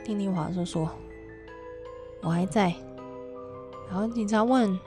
[0.03, 0.89] 丁丽华就说
[2.19, 2.75] ：“我还在。”
[3.89, 4.77] 然后警察问：“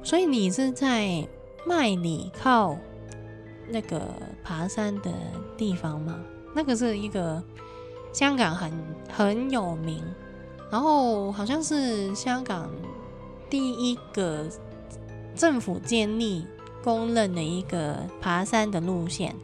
[0.00, 1.26] 所以你是在
[1.66, 2.78] 麦理靠
[3.66, 4.00] 那个
[4.44, 5.12] 爬山的
[5.56, 6.20] 地方吗？
[6.54, 7.42] 那个是一个。”
[8.14, 8.72] 香港很
[9.12, 10.04] 很有名，
[10.70, 12.70] 然后好像是香港
[13.50, 14.46] 第一个
[15.34, 16.46] 政府建立
[16.82, 19.34] 公认的一个爬山的路线。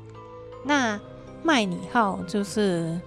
[0.64, 0.98] 那
[1.42, 2.98] 麦理号就是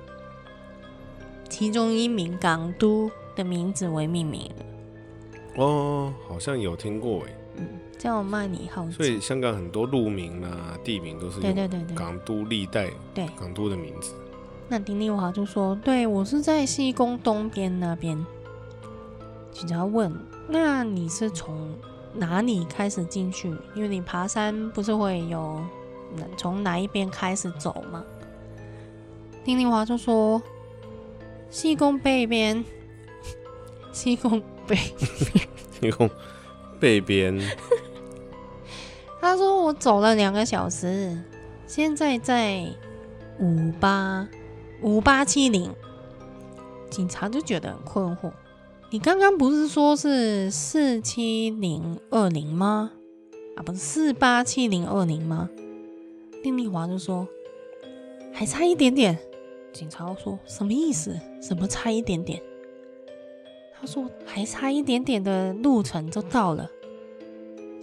[1.49, 5.63] 其中一名港督的名字为命名的。
[5.63, 7.35] 哦，好像有听过哎。
[7.57, 8.89] 嗯，叫麦理号。
[8.91, 14.13] 所以香港很多路名啊、地名都是对对对对港都历代对港都的名字。
[14.69, 18.23] 那丁丽华就说：“对，我是在西贡东边那边。”
[19.51, 20.13] 警察问
[20.47, 21.75] ：“那你是从
[22.13, 23.49] 哪里开始进去？
[23.75, 25.61] 因为你爬山不是会有
[26.37, 28.03] 从哪一边开始走吗？”
[29.43, 30.41] 丁丽华就说
[31.49, 32.63] ：“西宫北边，
[33.91, 34.75] 西宫北
[35.31, 35.47] 边，
[35.79, 36.09] 西宫
[36.79, 37.39] 北边。”
[39.21, 41.21] 他说：“我走了两个小时，
[41.67, 42.65] 现在在
[43.39, 44.27] 五八。”
[44.81, 45.75] 五八七零，
[46.89, 48.31] 警察就觉得很困惑。
[48.91, 52.91] 你刚刚不是说是四七零二零吗？
[53.55, 55.47] 啊，不是四八七零二零吗？
[56.41, 57.27] 丁丽华就说
[58.33, 59.19] 还差一点点。
[59.71, 61.15] 警察说什么意思？
[61.39, 62.41] 什么差一点点？
[63.79, 66.67] 他说还差一点点的路程就到了。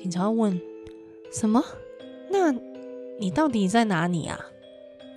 [0.01, 0.61] 警察问
[1.31, 1.64] 什么？
[2.33, 2.51] 那
[3.21, 4.40] 你到底在哪里啊？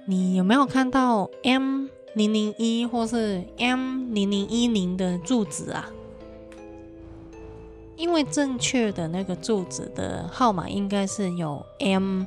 [0.05, 5.89] 你有没有看到 M 零零一或是 M 零零一零的住址啊？
[7.95, 12.23] 因为正确的那个住址的号码应该是有 M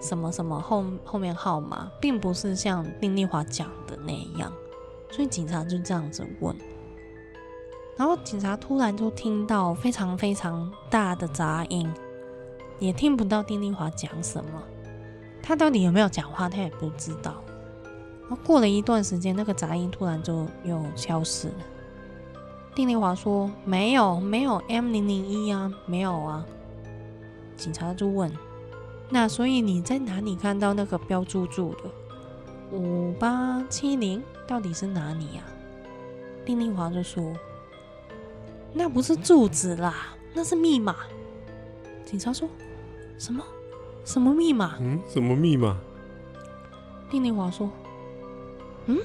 [0.00, 4.52] 什么什么后后面号码，并不是像丁丽华讲的那样，
[5.10, 6.54] 所以警察就这样子问。
[7.96, 11.90] 然后警察突然就听到非常非常大的杂音，
[12.78, 14.62] 也听不到丁丽华讲什么。
[15.42, 17.42] 他到底有没有讲话，他也不知道。
[18.28, 21.54] 然后过了一段时间，那个杂音突然就又消失了。
[22.74, 26.44] 丁丽华说：“没有，没有 M 零零一啊，没有啊。”
[27.56, 28.30] 警察就问
[29.08, 34.22] ：“那所以你在哪里看到那个标注住的五八七零？
[34.46, 35.42] 到底是哪里呀？”
[36.44, 37.32] 丁丽华就说
[38.74, 40.96] ：“那不是住址啦，那是密码。”
[42.04, 42.48] 警察说
[43.18, 43.42] ：“什么？”
[44.04, 44.76] 什么密码？
[44.80, 45.76] 嗯，什么密码？
[47.10, 47.70] 丁丽华说
[48.86, 48.98] ：“嗯，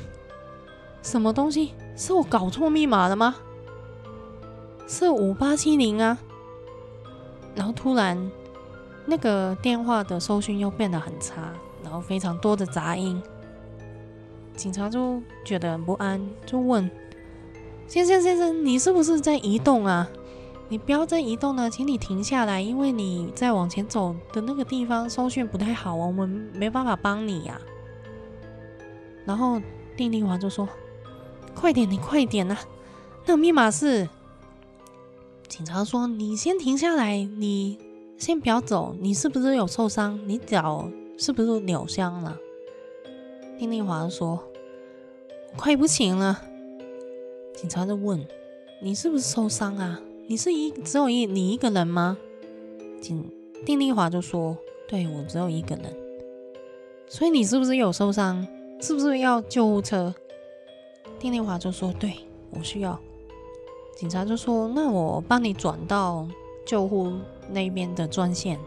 [1.02, 1.74] 什么东西？
[1.96, 3.36] 是我搞错密码了吗？
[4.88, 6.18] 是五八七零啊！”
[7.56, 8.32] 然后突然，
[9.06, 13.22] 那个电话的收讯又变得很差，然后非常多的杂音。
[14.56, 16.90] 警察就觉得很不安，就问
[17.88, 20.10] ：“先生，先生，你是不是在移动啊？”
[20.70, 27.60] 你不要再移动了，请你停下来，因为你再往前走的那个地方收讯不太好啊，我们没办法帮你呀。
[29.26, 29.62] 然后
[29.96, 30.68] 丁丽华就说
[31.54, 32.58] ：“快点，你快点呐！
[33.26, 34.10] 那密码是……”
[35.48, 37.78] 警察说：“你先停下来，你
[38.18, 40.20] 先不要走，你是不是有受伤？
[40.28, 42.38] 你脚是不是扭伤了？”
[43.60, 44.44] 丁丽华说
[45.56, 46.42] ：“快不行了。”
[47.54, 48.26] 警察就问
[48.82, 52.18] ：“你是不是受伤啊？”你是一只有一你一个人吗？
[53.02, 53.30] 警
[53.66, 54.58] 丁丽华就说
[54.88, 55.94] ：“对，我只有一个人。”
[57.10, 58.48] 所以你是不是有受伤？
[58.82, 60.14] 是不是要救护车？
[61.20, 62.16] 丁丽华就说：“对，
[62.50, 63.00] 我需要。”
[63.96, 66.28] 警察就说：“那我帮你转到
[66.66, 67.14] 救护
[67.50, 68.60] 那边的专线。”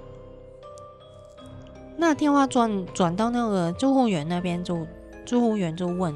[1.98, 4.86] 那电话转转到那个救护员那边，就
[5.24, 6.14] 救护员就问：“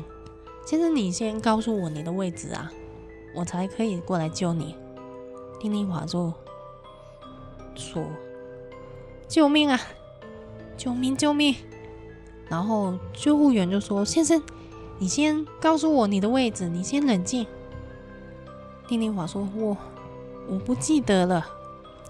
[0.65, 2.71] 先生，你先告诉我你的位置啊，
[3.35, 4.77] 我才可以过来救你。”
[5.59, 6.33] 丁丽华就
[7.75, 8.05] 说
[9.27, 9.81] ：“救命啊！
[10.77, 11.17] 救命！
[11.17, 11.57] 救命！”
[12.49, 14.43] 然后救护员就说：“先生，
[14.99, 17.47] 你先告诉我你的位置，你先冷静。”
[18.89, 19.77] 丁丽华说：“我
[20.49, 21.47] 我不记得了。”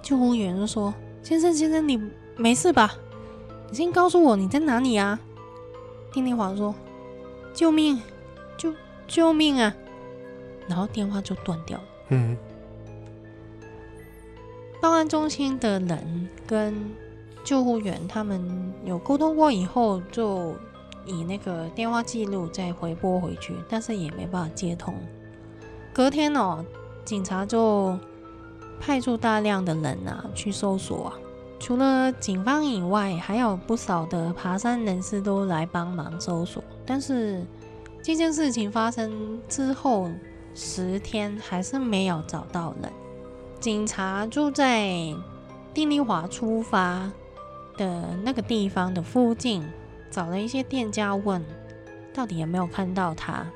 [0.01, 2.01] 救护员就说：“先生，先生，你
[2.37, 2.95] 没事吧？
[3.69, 5.19] 你先告诉我你在哪里啊？”
[6.13, 6.75] 丁丽华说
[7.53, 8.01] ：“救命！
[8.57, 8.73] 救
[9.07, 9.75] 救命啊！”
[10.69, 11.85] 然后电话就断掉了。
[12.11, 12.37] 嗯。
[14.81, 16.73] 报案中心的人跟
[17.49, 20.55] 救护员他们有沟通过以后，就
[21.07, 24.93] 以那个电话记录再回拨回去，但是也没办法接通。
[25.95, 26.63] 隔天哦，
[27.07, 27.99] 警察就
[28.79, 31.15] 派出大量的人啊去搜索啊，
[31.59, 36.63] 除了警方以外，还有不少的爬山人士都来帮忙搜索。
[36.85, 37.43] 但是
[38.03, 40.11] 这件事情发生之后
[40.55, 42.93] 十天，还是没有找到人。
[43.59, 45.17] 警察就在
[45.73, 47.11] 丁丽华出发
[47.79, 49.65] 的那个地方的附近
[50.11, 51.43] 找了一些店家问，
[52.13, 53.47] 到底有没有看到他。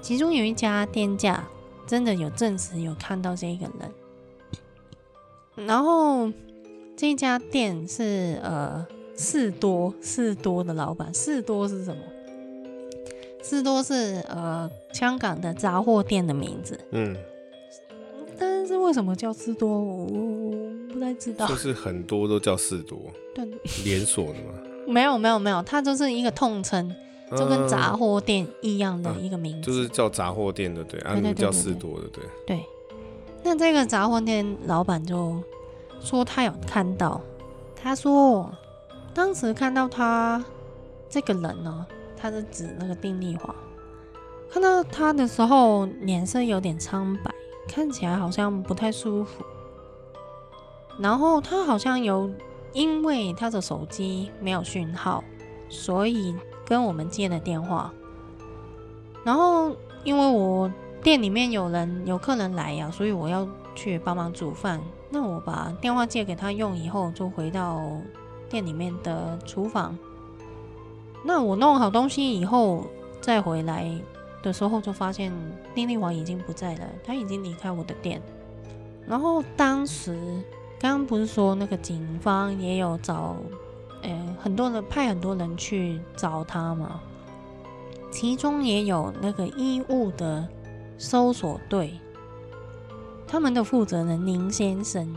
[0.00, 1.42] 其中有一家店家
[1.84, 5.66] 真的有证实有看到这个人。
[5.66, 6.30] 然后
[6.96, 12.02] 这家店是呃士多士多的老板，士多是什么？
[13.42, 16.78] 士多是呃香港的杂货店的名字。
[16.90, 17.16] 嗯。
[18.38, 19.68] 但是为什么叫士多？
[19.68, 20.06] 我
[20.92, 21.46] 不太知道。
[21.46, 22.98] 就是很多都叫士多，
[23.34, 23.46] 对，
[23.84, 24.54] 连锁的吗？
[24.86, 26.94] 没有没有没有，它就是一个统称，
[27.36, 32.24] 就跟杂货店一样的一个名字，啊、就是叫杂货店的，对，啊，叫士多的，对。
[32.46, 32.64] 对，
[33.42, 35.42] 那这个杂货店老板就
[36.00, 37.20] 说他有看到，
[37.74, 38.50] 他说
[39.12, 40.44] 当时看到他
[41.08, 43.54] 这个人呢，他是指那个丁丽华，
[44.50, 47.34] 看到他的时候脸色有点苍白。
[47.68, 49.44] 看起来好像不太舒服，
[50.98, 52.30] 然后他好像有
[52.72, 55.22] 因为他的手机没有讯号，
[55.68, 57.92] 所以跟我们接了电话。
[59.24, 64.80] 然后因为我店里面有人有客人来呀，所以我要去帮忙煮饭。
[65.10, 67.80] 那我把电话借给他用以后，就回到
[68.48, 69.96] 店里面的厨房。
[71.24, 72.84] 那我弄好东西以后
[73.20, 73.90] 再回来。
[74.46, 75.32] 的时候就发现
[75.74, 78.22] 丁丽华已经不在了，他已经离开我的店。
[79.04, 80.16] 然后当时
[80.78, 83.36] 刚刚不是说那个警方也有找，
[84.02, 87.00] 呃，很多人派很多人去找他吗？
[88.12, 90.46] 其中也有那个医务的
[90.96, 91.98] 搜索队，
[93.26, 95.12] 他们的负责人林先生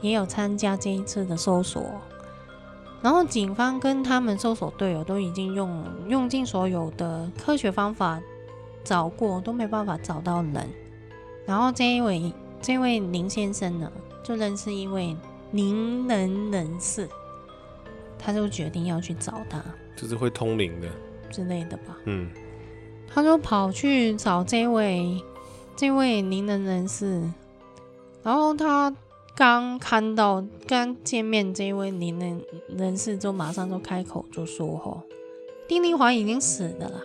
[0.00, 1.86] 也有参加这一次的搜索。
[3.00, 8.20] 然后警方跟他们搜索队友都已经用用尽所有的科学方法
[8.84, 10.68] 找过，都没办法找到人。
[11.46, 13.90] 然后这一位这位林先生呢，
[14.22, 15.16] 就认识一位
[15.52, 17.08] 灵能人士，
[18.18, 19.62] 他就决定要去找他，
[19.96, 20.88] 就是会通灵的
[21.30, 21.96] 之类的吧。
[22.04, 22.30] 嗯，
[23.12, 25.22] 他就跑去找这位
[25.76, 27.22] 这位灵能人士，
[28.22, 28.94] 然后他。
[29.34, 35.00] 刚看到刚见面这位灵能人士，就马上就开口就说：“吼，
[35.66, 37.00] 丁丽华已经死的了，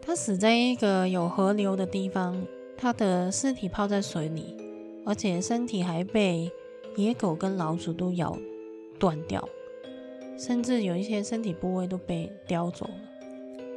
[0.00, 2.44] 他死在一个有河流的地方，
[2.76, 4.56] 他的尸体泡在水里，
[5.04, 6.50] 而且身体还被
[6.96, 8.36] 野狗跟老鼠都咬
[8.98, 9.46] 断掉，
[10.38, 12.94] 甚至有一些身体部位都被叼走了，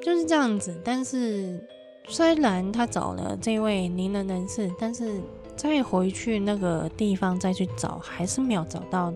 [0.02, 0.80] 就是这样子。
[0.84, 1.66] 但是
[2.08, 5.22] 虽然他找了这位灵能人士，但是。”
[5.56, 9.14] 再回去那个地方再去找，还是没有找到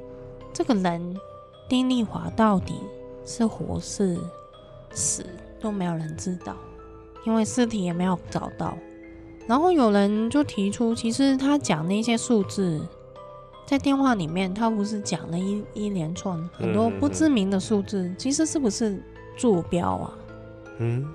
[0.53, 1.17] 这个人。
[1.67, 2.75] 丁丽华到底
[3.25, 4.15] 是活是
[4.91, 5.25] 死
[5.59, 6.55] 都没有人知道，
[7.27, 8.75] 因为尸体也没有找到。
[9.45, 12.81] 然后有人就提出，其实他讲那些数字
[13.65, 19.03] 在电话里面，他不是讲了一一连串很多不知名的数字，其实是不是
[19.37, 20.17] 坐标啊？
[20.79, 21.05] 嗯，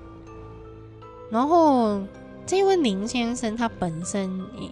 [1.29, 1.99] 然后。
[2.45, 4.29] 这位林先生，他本身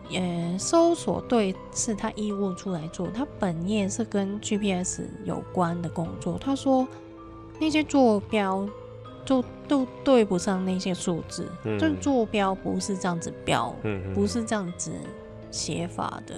[0.10, 6.38] 也，搜索队是他义务出来做，他本业是跟 GPS 有关的工作。
[6.38, 6.86] 他说
[7.62, 8.67] 那些坐标
[9.23, 9.41] 就
[9.72, 14.92] 都对不上那些数字，嗯、就坐标不是这样子标，嗯、不是这样子
[15.50, 16.36] 写法的，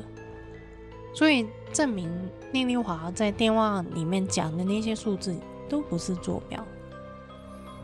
[1.16, 2.08] 所以证明
[2.52, 5.36] 聂丽华在电话里面讲的那些数字
[5.68, 6.64] 都不是坐标。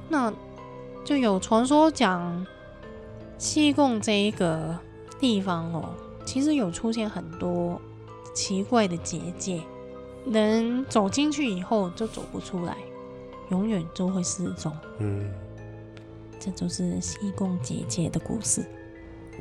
[0.07, 0.31] 那
[1.03, 2.45] 就有传说讲。
[3.41, 4.77] 西贡这一个
[5.17, 5.95] 地方哦，
[6.25, 7.79] 其实有出现很多
[8.33, 9.61] 奇怪的结界，
[10.25, 12.75] 人走进去以后就走不出来，
[13.49, 14.75] 永远都会失踪。
[14.99, 15.31] 嗯，
[16.39, 18.63] 这就是西贡姐姐的故事。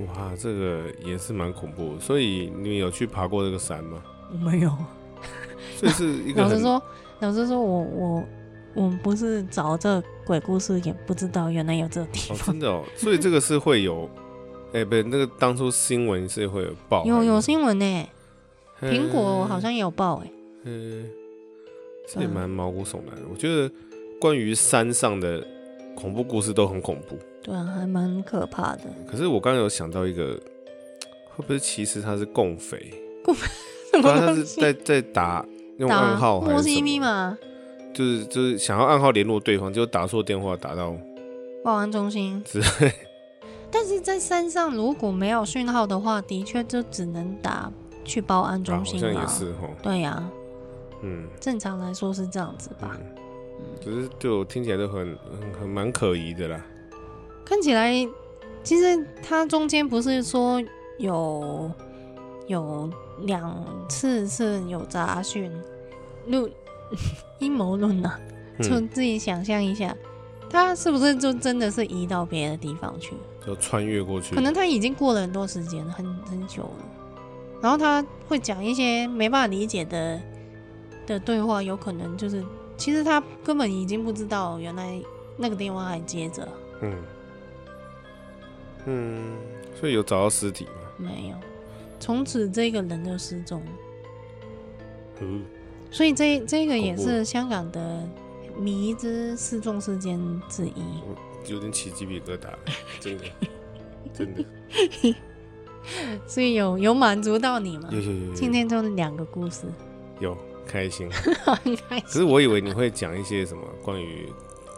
[0.07, 2.01] 哇，这个也是蛮恐怖的。
[2.01, 4.03] 所以你有去爬过这个山吗？
[4.33, 4.73] 我没有。
[5.81, 6.83] 这是一个老实说，
[7.21, 8.25] 老实说我我。
[8.75, 12.37] 我们不是找这鬼故事，也不知道原来有这个地方。
[12.37, 14.09] 哦，真的哦，所以这个是会有
[14.73, 18.09] 哎、欸，不是那个当初新闻是会有报，有有新闻呢，
[18.81, 20.31] 苹果好像也有报哎。
[20.65, 21.11] 嗯，
[22.07, 23.23] 这也蛮毛骨悚然的。
[23.29, 23.69] 我觉得
[24.21, 25.45] 关于山上的
[25.95, 27.17] 恐怖故事都很恐怖。
[27.43, 28.83] 对啊，还蛮可怕的。
[29.11, 30.35] 可是我刚刚有想到一个，
[31.35, 32.93] 会不会其实他是共匪？
[33.25, 33.49] 共匪？
[34.03, 35.45] 他是在在打
[35.79, 36.83] 用暗号还是什么？
[36.83, 37.37] 密码？
[37.95, 40.95] 就是就是想要暗号联络对方，就打错电话打到
[41.65, 42.93] 报案中心之类。
[43.71, 47.73] 但是在山上如果没有讯号的话，的确就只能打
[48.05, 49.09] 去报案中心了。
[49.09, 49.71] 好像也是哦。
[49.83, 50.31] 对呀、啊。
[51.03, 51.27] 嗯。
[51.41, 52.97] 正常来说是这样子吧。
[53.01, 53.07] 嗯。
[53.81, 55.17] 只是就听起来都很
[55.61, 56.65] 很蛮可疑的啦。
[57.45, 57.93] 看起来，
[58.63, 60.63] 其实它中间不是说
[60.99, 61.71] 有
[62.47, 62.91] 有
[63.23, 65.51] 两次是有杂讯，
[66.27, 66.49] 录
[67.39, 68.19] 阴谋论呐，
[68.61, 69.89] 就自己想象一下。
[70.03, 70.05] 嗯
[70.51, 73.13] 他是不是就真的是移到别的地方去？
[73.47, 74.35] 就穿越过去？
[74.35, 76.85] 可能他已经过了很多时间，很很久了。
[77.61, 80.19] 然后他会讲一些没办法理解的
[81.07, 82.43] 的对话，有可能就是
[82.79, 84.99] 其实他根本已经不知道原来
[85.37, 86.49] 那个电话还接着。
[86.81, 86.95] 嗯
[88.87, 89.37] 嗯，
[89.79, 90.71] 所以有找到尸体吗？
[90.97, 91.37] 没有，
[92.01, 93.63] 从此这个人就失踪。
[95.21, 95.45] 嗯，
[95.91, 98.09] 所以这这个也是香港的。
[98.61, 100.19] 迷之失踪事件
[100.49, 101.15] 之一，我
[101.47, 102.49] 有点起鸡皮疙瘩，
[102.99, 103.25] 真的，
[104.13, 104.45] 真的。
[106.27, 107.89] 所以有有满足到你吗？
[107.93, 108.35] 有有有，有。
[108.35, 109.63] 今天就是两个故事，
[110.19, 110.37] 有
[110.69, 111.11] 开心，
[111.43, 112.05] 很开心。
[112.07, 114.31] 可是我以为你会讲一些什么关于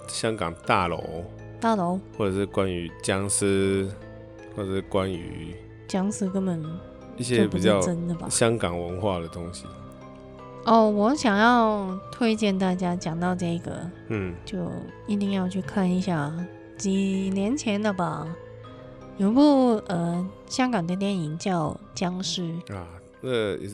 [0.06, 1.24] 香港大楼、
[1.60, 3.86] 大楼，或者是关于僵尸，
[4.56, 5.54] 或者是关于
[5.88, 6.64] 僵尸根本
[7.16, 9.66] 一些比较真的吧香港文化的东西。
[10.64, 14.70] 哦，我想要推荐大家讲到这个，嗯，就
[15.06, 16.32] 一定要去看一下。
[16.76, 18.26] 几年前的吧，
[19.18, 22.42] 有部呃香港的电影叫《僵尸》
[22.74, 22.86] 啊，
[23.20, 23.68] 那也，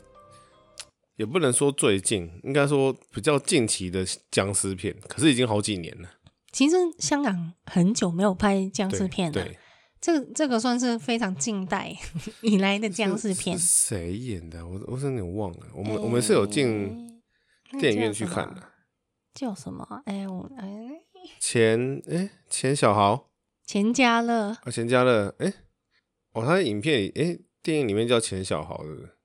[1.17, 6.09] 也不能说最近，应该说比较近期的僵尸片，可是已经好几年了。
[6.53, 9.47] 其实香港很久没有拍僵尸片了。
[10.01, 11.95] 这个这个算是非常近代
[12.43, 13.59] 以来的僵尸片。
[13.59, 14.67] 是谁演的？
[14.67, 15.67] 我我真的有点忘了。
[15.75, 17.21] 我们、欸、我们是有进
[17.81, 18.63] 电影院去看的。
[19.35, 20.03] 叫什么？
[20.05, 21.03] 哎我哎。
[21.41, 23.31] 钱哎钱小豪。
[23.65, 24.51] 钱嘉乐。
[24.51, 25.53] 啊钱嘉乐哎
[26.33, 29.16] 哦他的影片里哎电影里面叫钱小豪的。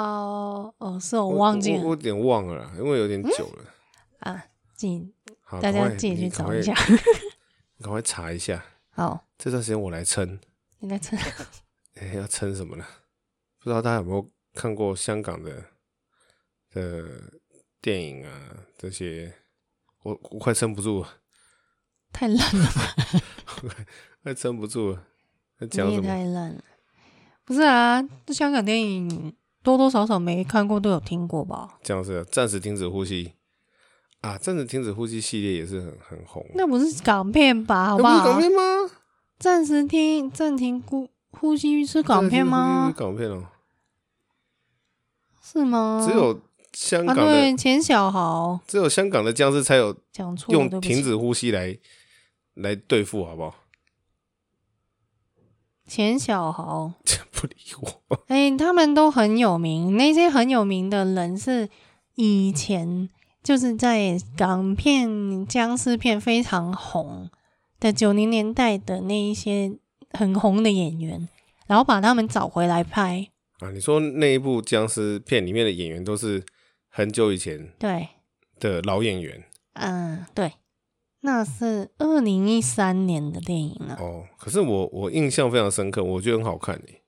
[0.00, 1.82] 哦哦是我忘记了。
[1.82, 3.64] 我，有点忘了啦，因为有点久了。
[4.20, 4.44] 嗯、啊，
[4.74, 5.12] 自己
[5.60, 6.74] 大家自己去找一下。
[7.80, 8.64] 赶快查一下。
[8.90, 9.26] 好。
[9.38, 10.38] 这段时间我来撑，
[10.78, 11.18] 你来撑，
[11.96, 12.84] 哎，要撑什么呢？
[13.58, 15.64] 不知道大家有没有看过香港的
[16.72, 17.04] 的
[17.80, 18.32] 电影啊？
[18.78, 19.32] 这些
[20.02, 21.08] 我我快撑不住了，
[22.12, 22.94] 太烂了吧，
[24.22, 25.04] 快撑不住了。
[25.70, 26.02] 讲什么？
[26.02, 26.64] 太烂了，
[27.44, 28.02] 不是啊？
[28.24, 29.36] 这香港电影
[29.66, 31.76] 多多少少没看过都有听过吧？
[31.82, 33.32] 这样是暂时停止呼吸
[34.20, 34.38] 啊！
[34.38, 37.88] 暂时停止呼吸系列也是很很红，那不是港片吧？
[37.88, 38.12] 好不好？
[38.12, 38.62] 不是港片吗？
[39.40, 42.94] 暂时听暂停呼呼吸是港片吗？
[42.96, 43.42] 港片哦，
[45.42, 46.06] 是吗？
[46.08, 46.40] 只有
[46.72, 51.76] 香港的钱、啊、小豪，只有香港的僵尸才有讲错，用停止呼吸来
[52.54, 53.54] 来对付，好不好？
[55.86, 56.92] 钱小豪
[57.32, 58.18] 不理我。
[58.28, 61.68] 哎、欸，他们都很有名，那些很有名的人是
[62.14, 63.08] 以前
[63.42, 67.30] 就是在港片僵尸片非常红。
[67.78, 69.70] 的九零年代的那一些
[70.12, 71.28] 很红的演员，
[71.66, 73.28] 然后把他们找回来拍
[73.58, 73.70] 啊。
[73.70, 76.42] 你说那一部僵尸片里面的演员都是
[76.88, 78.08] 很久以前对
[78.58, 80.54] 的老演员，嗯，对，
[81.26, 83.96] 那是二零一三年的电影了。
[84.00, 87.02] 哦，可是我我印象非常深刻，我觉得很好看诶。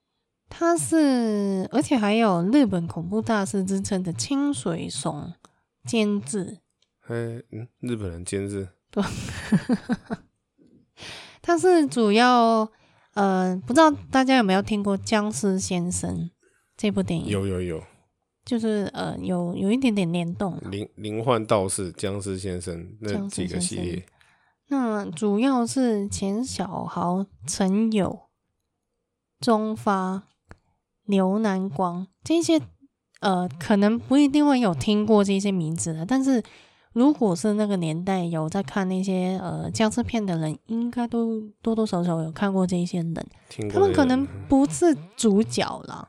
[0.51, 5.33] 它是，而且还有日本恐怖大师之称的清水松
[5.85, 6.59] 监制。
[7.07, 7.15] 哎，
[7.53, 8.69] 嗯，日本人监制。
[8.91, 9.05] 对。
[11.41, 12.69] 他是主要，
[13.15, 16.17] 呃，不知道大家有没有听过《僵尸先生》
[16.77, 17.27] 这部电影？
[17.29, 17.85] 有有有，
[18.49, 20.59] 就是呃，有有一点点联动。
[20.71, 24.07] 灵灵幻道士、僵尸先生那几个系列。
[24.69, 28.21] 那主要是钱小豪、陈友、
[29.39, 30.23] 钟发、
[31.05, 32.59] 刘南光这些，
[33.21, 36.43] 呃，可能不一定会有听过这些名字的，但是。
[36.95, 43.15] 如果是那个年代有在看那些呃僵尸片的人，应该都多多少少有看过这些人。
[43.71, 46.09] 他们可能不是主角啦，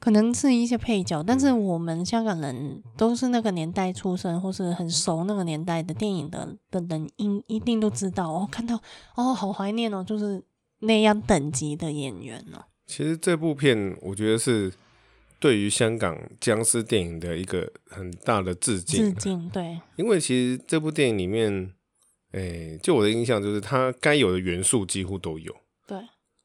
[0.00, 1.22] 可能是一些配角。
[1.22, 8.48] 但是我们香港人都是那个年代出生，或是很熟那个年代的电影的的人，应一定都知道哦。
[8.50, 8.76] 看到
[9.16, 10.42] 哦，好怀念哦，就是
[10.80, 12.64] 那样等级的演员哦。
[12.86, 14.72] 其实这部片，我觉得是
[15.38, 19.04] 对于香港僵尸电影的一个很大的致敬。
[19.04, 19.78] 致敬，对。
[19.96, 21.52] 因为其实这部电影里面，
[22.32, 25.54] 诶、欸，就我的印象就是，它该有的元素几乎都有。
[25.86, 25.98] 对。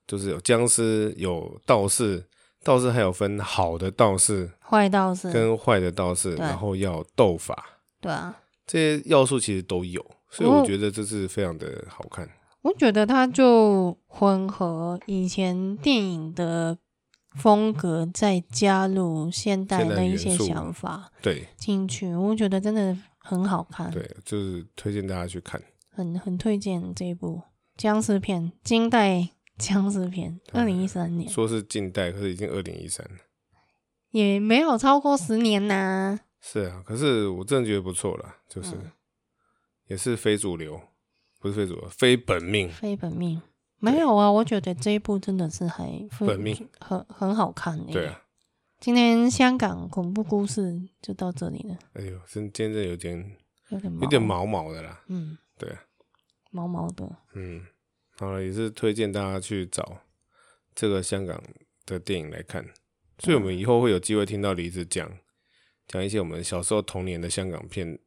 [0.05, 2.25] 就是有僵尸，有道士，
[2.63, 7.81] 道士还有分好的道士、坏道士跟坏的道士，然后要斗法。
[7.99, 8.35] 对啊。
[8.65, 12.27] 这些要素其实都有，所以我觉得这是非常的好看。
[12.61, 16.77] 我觉得它就混合以前电影的
[17.35, 23.91] 风格，再加入现代的一些想法，对进去，我觉得真的很好看。
[23.91, 25.61] 对，就是推荐大家去看，
[25.91, 27.41] 很很推荐这一部
[27.75, 29.27] 僵尸片，金代
[29.57, 31.29] 僵尸片，二零一三年。
[31.29, 33.19] 说是近代，可是已经二零一三了，
[34.11, 36.19] 也没有超过十年呐、啊。
[36.39, 38.91] 是啊，可是我真的觉得不错了，就是、嗯、
[39.87, 40.81] 也是非主流。
[41.39, 43.41] 不是非主流，非本命，非本命
[43.79, 44.31] 没有啊！
[44.31, 47.91] 我觉得这一部真的是还本命，很很好看诶。
[47.91, 48.21] 对啊，
[48.79, 51.77] 今天香港恐怖故事就到这里了。
[51.95, 53.37] 哎呦，真今天有点
[53.71, 55.03] 有点有点毛毛的啦。
[55.07, 55.81] 嗯，对啊，
[56.51, 57.13] 毛毛的。
[57.35, 57.61] 嗯，
[58.17, 60.01] 好了，也是推荐大家去找
[60.75, 61.41] 这个香港
[61.85, 62.65] 的电影来看。
[63.19, 65.11] 所以，我们以后会有机会听到李子讲
[65.87, 67.99] 讲一些我们小时候童年的香港片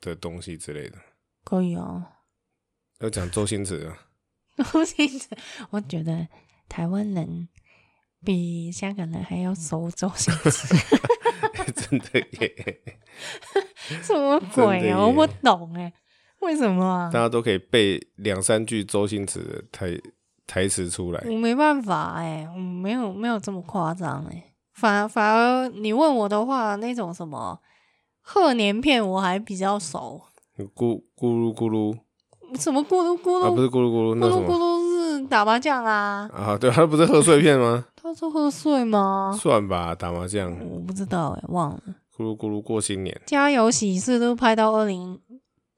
[0.00, 0.98] 的东西之类的。
[1.44, 2.04] 可以哦。
[3.00, 4.08] 要讲周星驰啊，
[4.72, 5.28] 周星驰，
[5.70, 6.28] 我觉得
[6.68, 7.48] 台湾人
[8.22, 10.74] 比香港人还要熟周星驰，
[11.74, 12.82] 真的耶？
[14.04, 15.00] 什么鬼啊？
[15.00, 15.92] 我不懂哎，
[16.46, 17.10] 为什么啊？
[17.12, 20.00] 大家都可以背两三句周星驰的台
[20.46, 27.60] 台词出来，我没办法哎，我没有没有这么夸张哎，反而反而你问我的话，那种什么
[28.20, 30.22] 贺年片我还比较熟，
[30.74, 31.96] 咕咕噜咕噜。
[32.58, 33.44] 什么咕噜咕噜？
[33.44, 34.18] 啊，不是咕噜咕噜？
[34.18, 36.28] 咕噜咕噜是打麻将啊！
[36.34, 37.86] 啊，对，他不是贺岁片吗？
[37.94, 39.32] 他是贺岁吗？
[39.40, 40.50] 算吧，打麻将。
[40.68, 41.80] 我不知道哎，忘了。
[42.16, 43.20] 咕噜咕噜过新年。
[43.24, 45.20] 家有喜事都拍到二零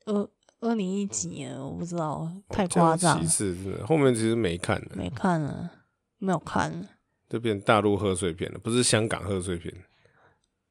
[0.06, 0.26] 二
[0.62, 3.20] 二零一几年，我不知道，太夸张。
[3.20, 5.70] 喜事真的，后面其实没看了，没看了，
[6.18, 6.88] 没有看了，
[7.28, 9.74] 就变大陆贺岁片了，不是香港贺岁片。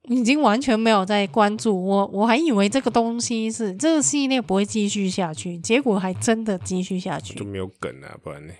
[0.09, 8.53] 已经完全没有在关注我，我还以为这个东西是这个系列不会继续下去，结果还真的继续下去，就没有梗啊，不然呢？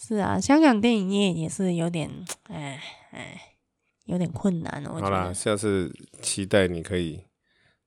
[0.00, 2.08] 是啊，香港电影业也是有点，
[2.44, 3.40] 哎哎，
[4.06, 4.82] 有点困难。
[4.86, 5.02] 我觉得。
[5.02, 5.92] 好啦，下次
[6.22, 7.20] 期待你可以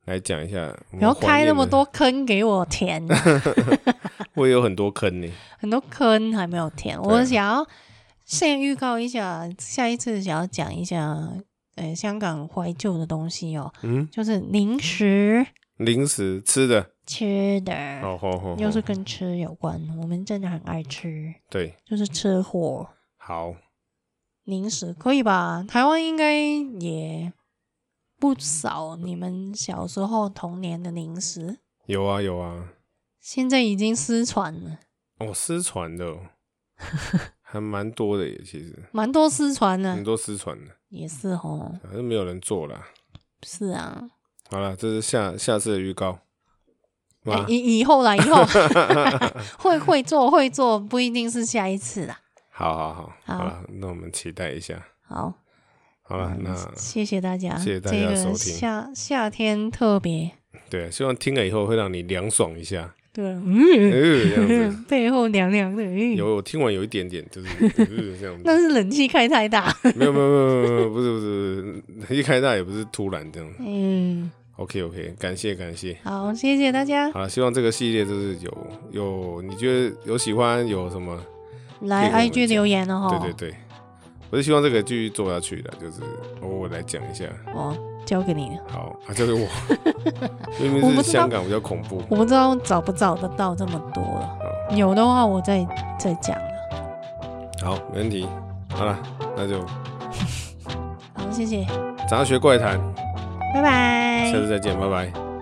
[0.05, 3.05] 来讲一下，不要开那么多坑给我填。
[4.35, 5.29] 我也有很多坑呢，
[5.59, 6.99] 很多坑还没有填。
[7.01, 7.67] 我想要
[8.25, 11.29] 先预告一下，下一次想要讲一下。
[11.75, 15.43] 呃，香港怀旧的东西哦，嗯，就是零食，
[15.77, 17.73] 零食吃的，吃的，
[18.03, 22.87] 哦吼吼，又是跟吃有关，我们真的很爱吃，对，就是吃货。
[23.17, 23.55] 好，
[24.43, 25.65] 零食可以吧？
[25.67, 27.33] 台湾应该也
[28.23, 31.57] 不少，你们小时候童年的零食
[31.87, 32.69] 有啊有啊，
[33.19, 34.79] 现在已经失传了，
[35.19, 36.17] 哦，失传的。
[37.43, 42.87] 还蛮多的耶，其实蛮多失传的，很多失传的，也是哦，反正没有人做啦。
[43.45, 44.01] 是啊，
[44.49, 46.19] 好了，这是下下次的预告。
[47.25, 48.41] 以、欸、以后啦，以后
[49.59, 52.17] 会会做会做，不一定是下一次啦。
[52.49, 52.93] 好好
[53.25, 54.81] 好，好了，那我们期待一下。
[55.01, 55.33] 好，
[56.03, 58.35] 好了，那谢谢大家，谢谢大家收听。
[58.35, 60.31] 夏夏天特别，
[60.69, 62.93] 对，希望听了以后会让你凉爽一下。
[63.13, 63.45] 对，嗯，
[63.91, 65.83] 这样子 背后凉凉的。
[66.15, 67.47] 有，我听完有一点点，就是
[68.19, 68.41] 这样子。
[68.43, 69.71] 那是冷气开太大。
[69.95, 71.61] 没有，没有，没有，没有，不是，不是，
[71.99, 73.53] 冷气开大也不是突然这样。
[73.59, 75.95] 嗯，OK，OK，、okay, okay, 感谢，感谢。
[76.03, 77.11] 好，谢谢大家。
[77.11, 81.23] 好，希望这个系列就是有有，你觉得有喜欢有什么？
[81.81, 83.19] 来 IG 留言哦。
[83.21, 83.55] 对对对，
[84.33, 86.01] 我是希望这个继续做下去的，就是
[86.41, 87.25] 我来讲一下。
[87.53, 87.77] 哦。
[88.03, 88.57] 交给你。
[88.67, 89.47] 好，啊，交给我。
[90.59, 94.37] 明明是香港比较恐怖，我不知道找不找得到这么多了。
[94.75, 95.63] 有的话，我再
[95.99, 96.43] 再讲了。
[97.63, 98.27] 好，没问题。
[98.69, 98.97] 好了，
[99.37, 99.61] 那就
[101.13, 101.65] 好，谢谢。
[102.09, 102.77] 杂学怪谈，
[103.53, 104.31] 拜拜。
[104.31, 105.32] 下次再见，拜拜。